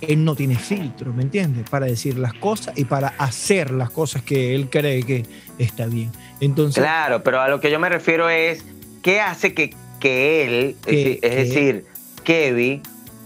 [0.00, 1.68] él no tiene filtro, ¿me entiendes?
[1.70, 5.24] Para decir las cosas y para hacer las cosas que él cree que
[5.58, 6.10] está bien.
[6.40, 8.64] Entonces, Claro, pero a lo que yo me refiero es
[9.02, 11.86] ¿qué hace que, que él, es, Que- decir- es que- decir,
[12.24, 12.82] Kevin,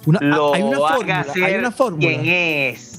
[0.07, 2.11] Una- lo hay una haga fórmula, ser hay una fórmula.
[2.11, 2.93] es?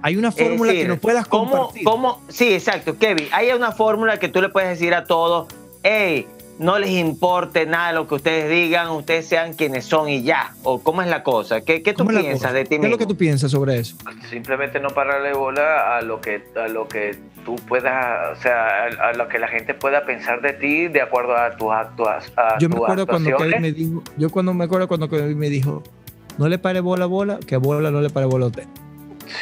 [0.00, 1.84] Hay una fórmula decir, que nos puedas ¿cómo, compartir.
[1.84, 3.26] cómo- sí, exacto, Kevin.
[3.32, 5.48] Hay una fórmula que tú le puedes decir a todos,
[5.82, 6.26] hey,
[6.58, 10.54] no les importe nada lo que ustedes digan, ustedes sean quienes son y ya.
[10.64, 11.60] ¿O cómo es la cosa?
[11.60, 12.94] ¿Qué, qué tú ¿Cómo es piensas de ti ¿Qué es mismo?
[12.94, 13.96] lo que tú piensas sobre eso?
[14.28, 19.10] Simplemente no pararle bola a lo que a lo que tú puedas, o sea, a,
[19.10, 22.58] a lo que la gente pueda pensar de ti de acuerdo a tus actos, a
[22.58, 23.36] Yo me acuerdo cuando.
[23.36, 25.82] Kevin me dijo, yo cuando me acuerdo cuando Kevin me dijo,
[26.38, 28.64] no le pare bola a bola, que a bola no le pare bola a usted.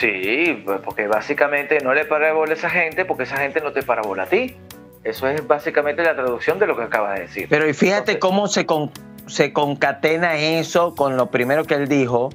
[0.00, 3.72] Sí, pues, porque básicamente no le para bola a esa gente porque esa gente no
[3.72, 4.56] te para bola a ti.
[5.06, 7.46] Eso es básicamente la traducción de lo que acabas de decir.
[7.48, 8.90] Pero y fíjate Entonces, cómo se, con-
[9.26, 12.30] se concatena eso con lo primero que él dijo,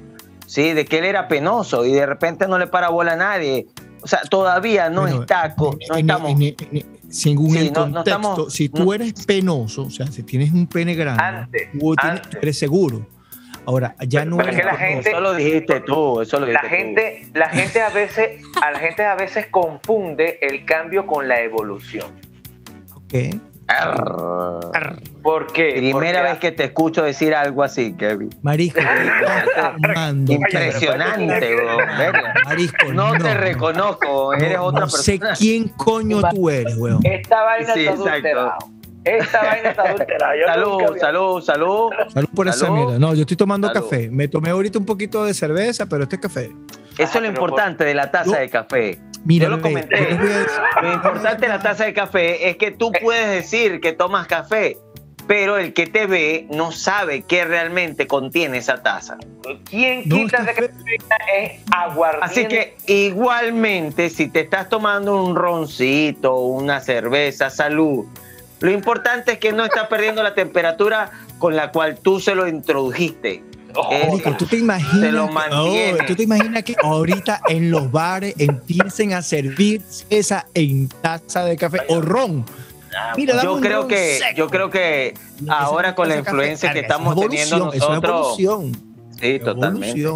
[0.46, 0.72] ¿sí?
[0.72, 3.66] De que él era penoso y de repente no le para bola a nadie.
[4.02, 6.30] O sea, todavía no Bueno, está, no en- estamos...
[6.32, 9.90] en- en- según Sí, el no- no contexto, estamos- si tú no- eres penoso, o
[9.90, 12.42] sea, si tienes un pene grande, Antes, tú tienes- antes.
[12.42, 13.06] eres seguro.
[13.64, 16.40] Ahora, ya Pero- no pero es eres que la gente- Eso lo dijiste tú, eso
[16.40, 16.74] lo la dijiste tú.
[16.74, 21.40] gente, la gente a veces, a la gente a veces confunde el cambio con la
[21.42, 22.06] evolución.
[23.68, 25.00] Arr.
[25.22, 25.74] ¿Por qué?
[25.74, 28.30] Primera vez que te escucho decir algo así, Kevin.
[28.42, 28.80] Marisco,
[30.26, 30.32] ¿qué?
[30.34, 31.76] Impresionante, bro.
[32.44, 35.36] Marisco, No te reconozco, eres No- otra no sé persona.
[35.38, 37.00] quién coño tú eres, weón.
[37.04, 38.58] Esta vaina Sí, está adulterada.
[39.04, 40.34] Esta vaina está adulterada.
[40.46, 41.90] Salud, salud, salud.
[42.12, 42.98] Salud por esa mierda.
[42.98, 43.82] No, yo estoy tomando Salud.
[43.88, 44.10] café.
[44.10, 46.50] Me tomé ahorita un poquito de cerveza, pero este es café.
[46.98, 48.98] Eso es lo pero importante de la taza Yo- de café.
[49.24, 49.96] Mira, Yo lo bebé, comenté.
[49.98, 52.90] yo les voy a decir- Lo importante de la taza de café es que tú
[53.02, 54.76] puedes decir que tomas café,
[55.28, 59.18] pero el que te ve no sabe qué realmente contiene esa taza.
[59.70, 61.44] ¿Quién No, quita de que café.
[61.44, 62.26] es aguardiente?
[62.26, 68.04] Así que igualmente, si te estás tomando un roncito, una cerveza, salud.
[68.60, 72.46] Lo importante es que no estás perdiendo la temperatura con la cual tú se lo
[72.48, 73.42] introdujiste.
[74.38, 79.22] ¿Tú te imaginas, lo oh, ¿tú te imaginas que ahorita en los bares empiecen a
[79.22, 82.44] servir esa en taza de café o ron?
[83.16, 85.14] Mira, dame Yo un creo que, yo creo que
[85.48, 88.36] ahora con la influencia café, que estamos es teniendo es nosotros.
[89.20, 90.06] Sí, totalmente.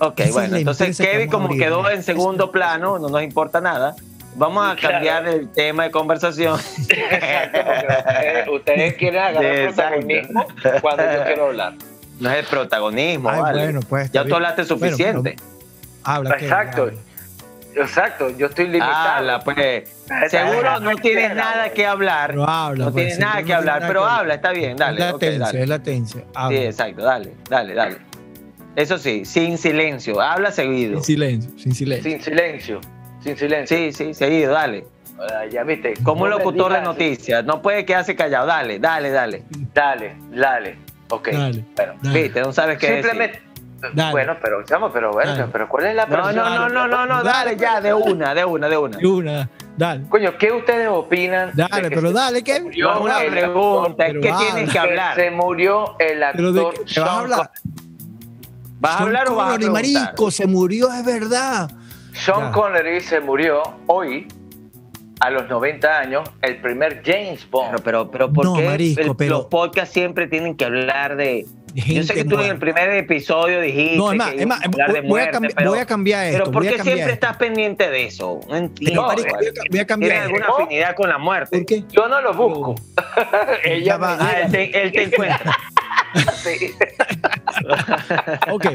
[0.00, 3.96] Ok, Esa bueno, entonces Kevin como quedó en segundo plano, no nos importa nada.
[4.38, 4.94] Vamos a Claro.
[4.94, 6.58] cambiar el tema de conversación.
[6.88, 10.46] Exacto, porque ustedes, ustedes quieren agarrar Sí, protagonismo
[10.80, 11.72] cuando yo quiero hablar.
[12.20, 13.62] No es el protagonismo, Ay, vale.
[13.64, 15.36] bueno, pues, ya tú hablaste Bueno, suficiente.
[15.36, 15.48] pero
[16.04, 16.82] habla, Exacto.
[16.82, 16.94] habla.
[17.76, 18.92] Exacto, yo estoy limitado.
[18.92, 19.88] Habla, pues.
[20.28, 22.30] Seguro no tienes nada que hablar.
[22.30, 24.76] Pero habla, No pues, tienes nada no que hablar, pero que habla, está bien, Es
[24.78, 24.98] dale.
[25.00, 26.56] la ok, tencia, dale.
[26.56, 26.60] es.
[26.60, 27.96] Sí, exacto, dale, dale, dale.
[28.74, 30.96] Eso sí, sin silencio, habla seguido.
[31.02, 32.10] Sin silencio, sin silencio.
[32.10, 32.80] Sin silencio,
[33.20, 33.76] sin silencio.
[33.76, 34.86] Sí, sí, seguido, dale.
[35.20, 35.94] Ah, ya viste.
[36.04, 39.42] Como un No me locutor de noticias, no puede quedarse callado, dale, dale, dale.
[39.74, 40.78] Dale, dale.
[41.10, 41.28] Ok.
[41.32, 42.22] Dale, Bueno, dale.
[42.22, 43.04] Viste, no sabes qué decir.
[43.10, 43.42] simplemente.
[43.94, 44.10] Dale.
[44.10, 45.46] Bueno, pero, chamo, pero bueno, Dale.
[45.52, 46.42] pero ¿cuál es la No, no, persona?
[46.56, 48.98] no, no, no, no, dale ya, de una, de una, de una.
[48.98, 50.02] De una, dale.
[50.08, 51.52] Coño, ¿qué ustedes opinan?
[51.54, 54.46] Dale, pero dale, No es una pregunta, es Pero que habla.
[54.52, 55.14] tienes que hablar.
[55.14, 57.50] Se murió el Pero de actor qué vas a hablar.
[58.80, 59.82] ¿Vas a hablar o vas a preguntar?
[59.84, 61.70] marico, se murió, es verdad.
[62.24, 62.52] Sean.
[62.52, 64.26] Connery se murió hoy,
[65.20, 67.70] a los 90 años, el primer James Bond.
[67.70, 71.16] Pero, pero, pero ¿por No, qué marisco, el- pero- los podcasts siempre tienen que hablar
[71.16, 71.46] de...
[71.86, 74.96] Yo sé que tú en el primer episodio dijiste No, es más, que es voy,
[74.98, 76.38] a muerte, cambi- pero, voy a cambiar esto.
[76.38, 77.12] pero ¿por qué siempre esto.
[77.12, 78.40] estás pendiente de eso?
[78.48, 79.06] No entiendo.
[79.06, 79.22] Pero, vale.
[79.22, 81.56] voy a- voy a cambiar ¿Tienes alguna afinidad con la muerte?
[81.58, 81.84] ¿Por qué?
[81.90, 82.74] Yo no lo busco.
[83.64, 84.16] Ella va.
[84.20, 85.56] Ah, él te, él te encuentra.
[86.42, 86.70] Sí.
[88.50, 88.66] Ok,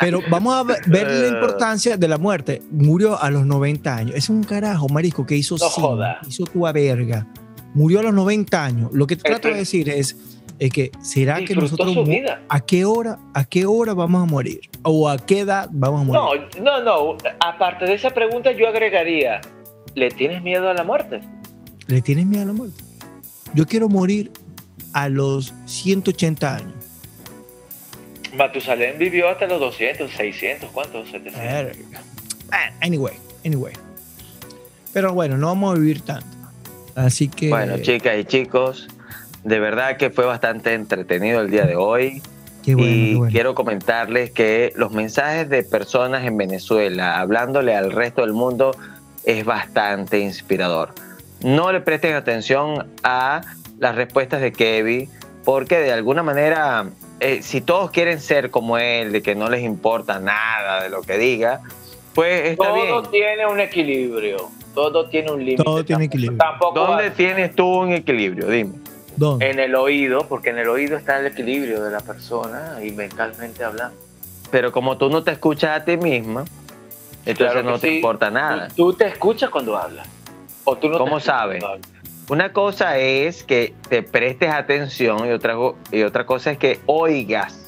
[0.00, 1.20] pero vamos a ver Eh.
[1.22, 2.62] la importancia de la muerte.
[2.70, 4.14] Murió a los 90 años.
[4.14, 7.26] Es un carajo, marisco, que hizo No cine, hizo tu verga.
[7.74, 8.90] Murió a los 90 años.
[8.92, 10.16] Lo que trato de decir es,
[10.58, 12.40] es que será que nosotros su mu- vida.
[12.48, 16.04] a qué hora, a qué hora vamos a morir o a qué edad vamos a
[16.04, 16.48] morir.
[16.60, 17.18] No, no, no.
[17.40, 19.40] Aparte de esa pregunta, yo agregaría:
[19.94, 21.20] ¿le tienes miedo a la muerte?
[21.88, 22.82] ¿Le tienes miedo a la muerte?
[23.54, 24.30] Yo quiero morir
[24.92, 26.72] a los 180 años.
[28.36, 31.08] Matusalén vivió hasta los 200, 600, ¿cuántos?
[31.10, 31.40] 700.
[31.40, 32.02] Verga.
[32.50, 33.72] Ah, Anyway, anyway.
[34.92, 36.26] Pero bueno, no vamos a vivir tanto.
[36.94, 37.48] Así que.
[37.48, 38.88] Bueno, chicas y chicos,
[39.46, 42.20] de verdad que fue bastante entretenido el día de hoy.
[42.64, 43.32] Qué bueno, y qué bueno.
[43.32, 48.76] quiero comentarles que los mensajes de personas en Venezuela hablándole al resto del mundo
[49.24, 50.90] es bastante inspirador.
[51.44, 53.42] No le presten atención a
[53.78, 55.08] las respuestas de Kevin,
[55.44, 56.86] porque de alguna manera,
[57.20, 61.02] eh, si todos quieren ser como él, de que no les importa nada de lo
[61.02, 61.60] que diga,
[62.16, 63.10] pues está Todo bien.
[63.12, 64.50] tiene un equilibrio.
[64.74, 65.62] Todo tiene un límite.
[65.62, 66.36] Todo tiene equilibrio.
[66.36, 68.48] Tampoco ¿Dónde tienes tú un equilibrio?
[68.48, 68.85] Dime.
[69.16, 69.50] ¿Dónde?
[69.50, 73.64] En el oído, porque en el oído está el equilibrio de la persona y mentalmente
[73.64, 73.96] hablando.
[74.50, 76.44] Pero como tú no te escuchas a ti misma,
[77.24, 77.96] entonces Claro no te sí.
[77.96, 78.68] importa nada.
[78.68, 80.06] Tú, tú te escuchas cuando hablas.
[80.64, 81.64] O tú no te ¿Cómo sabes?
[82.28, 85.56] Una cosa es que te prestes atención y otra,
[85.92, 87.65] y otra cosa es que oigas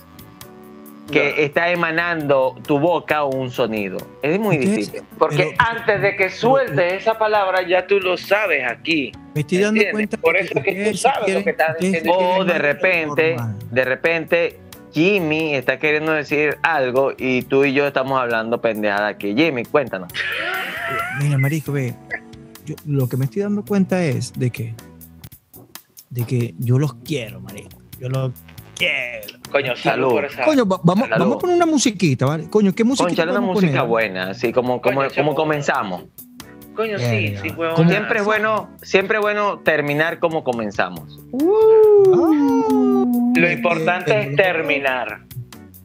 [1.11, 3.99] que está emanando tu boca un sonido.
[4.23, 5.03] Es muy difícil.
[5.19, 9.13] Porque Pero- antes de que sueltes esa palabra, ya tú lo sabes aquí.
[9.35, 9.93] Me estoy dando ¿Entiendes?
[9.93, 12.13] cuenta Por eso es que tú sabes lo que estás diciendo.
[12.13, 13.37] O de repente,
[13.71, 14.59] de repente,
[14.93, 19.35] Jimmy está queriendo decir algo y tú y yo estamos hablando pendejada aquí.
[19.37, 20.13] Jimmy, cuéntanos.
[21.23, 21.95] Mira, marico, ve.
[22.67, 24.75] yo- lo que me estoy dando cuenta es de que
[26.11, 27.69] de que yo los quiero, marico.
[28.01, 28.33] Yo los
[29.51, 30.11] Coño, salud, Salud.
[30.11, 30.45] por esa.
[30.45, 31.21] Coño, va- vamos, Salud.
[31.25, 32.49] vamos a poner una musiquita, ¿vale?
[32.51, 33.87] Coño, ¿qué musiquita Conchale una música poner?
[33.87, 36.05] buena, así como, como, Coño, como comenzamos.
[36.77, 37.89] Coño, sí, sí, huevón.
[37.89, 41.19] Siempre es bueno, siempre bueno terminar como comenzamos.
[41.35, 43.05] Ah,
[43.35, 45.23] Lo importante es terminar.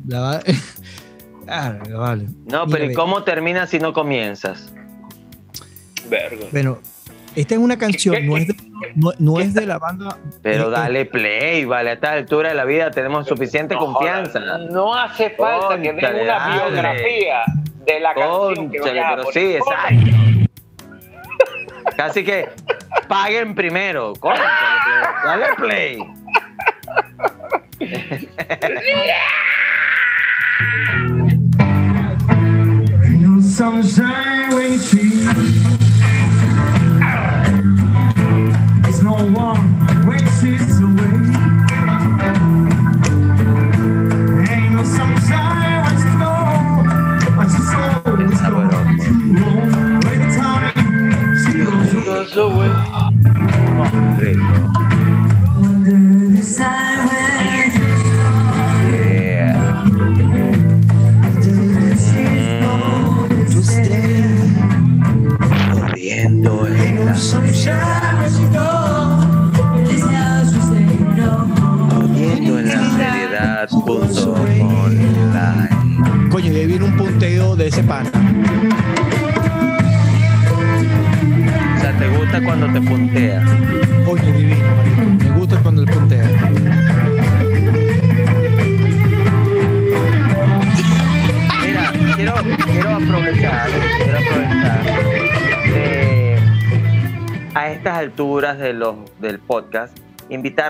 [0.08, 0.42] La va-
[1.48, 2.28] Ah, vale.
[2.46, 4.72] No, Mira, pero ¿y cómo terminas si no comienzas?
[6.10, 6.46] Verga.
[6.52, 6.80] Bueno,
[7.36, 8.56] esta es una canción, ¿Qué- no es de,
[8.96, 10.18] no, no es de la banda.
[10.42, 14.40] Pero eh, dale play, vale, a esta altura de la vida tenemos suficiente No confianza.
[14.70, 16.54] No hace falta que den una dale.
[16.72, 17.44] biografía
[17.86, 19.34] de la canción que a pero poner.
[19.34, 20.12] sí, exacto.
[21.98, 22.50] Casi que
[23.08, 24.14] paguen primero.
[24.20, 24.48] Cónchale,
[24.86, 26.00] pero dale play.
[39.24, 39.73] No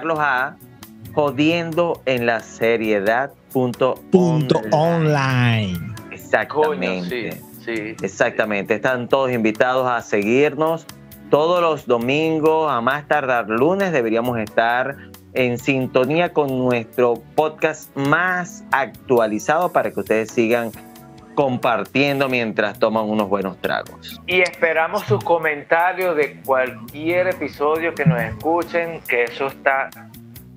[0.03, 0.57] invitarlos a
[1.13, 5.77] jodiendo en la seriedad punto Punto online.
[5.77, 5.93] online.
[6.49, 7.31] Coño, Exactamente.
[7.31, 7.95] sí, sí.
[8.01, 8.73] Exactamente.
[8.75, 10.85] Están todos invitados a seguirnos
[11.29, 14.97] todos los domingos, a más tardar lunes, deberíamos estar
[15.33, 20.71] en sintonía con nuestro podcast más actualizado para que ustedes sigan
[21.35, 24.21] compartiendo mientras toman unos buenos tragos.
[24.27, 29.89] Y esperamos sus comentarios de cualquier episodio que nos escuchen, que eso está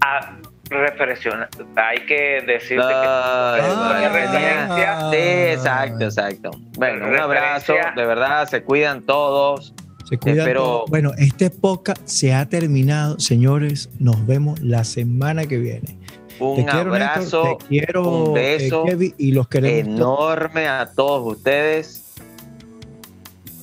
[0.00, 0.36] a
[0.68, 1.48] reflexionar.
[1.76, 5.10] Hay que decirte que referencia.
[5.10, 5.16] Sí,
[5.52, 6.50] exacto, exacto.
[6.76, 9.74] Bueno, un abrazo, de verdad, se cuidan todos.
[10.08, 10.90] Se cuidan Espero- todos.
[10.90, 13.90] Bueno, este podcast se ha terminado, señores.
[13.98, 15.98] Nos vemos la semana que viene.
[16.38, 20.32] Un te quiero, abrazo Néstor, te quiero, un beso eh, Kevin, y los queremos todos.
[20.34, 22.14] enorme a todos ustedes.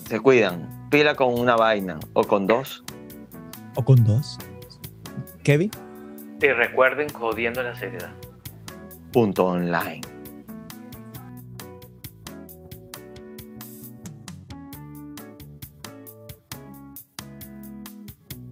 [0.08, 0.88] Se cuidan.
[0.90, 2.84] Pila con una vaina o con dos.
[3.76, 4.38] o con dos.
[5.44, 5.72] Kevin.
[6.42, 8.12] Y recuerden, jodiendo la seriedad.
[9.12, 10.02] Punto online.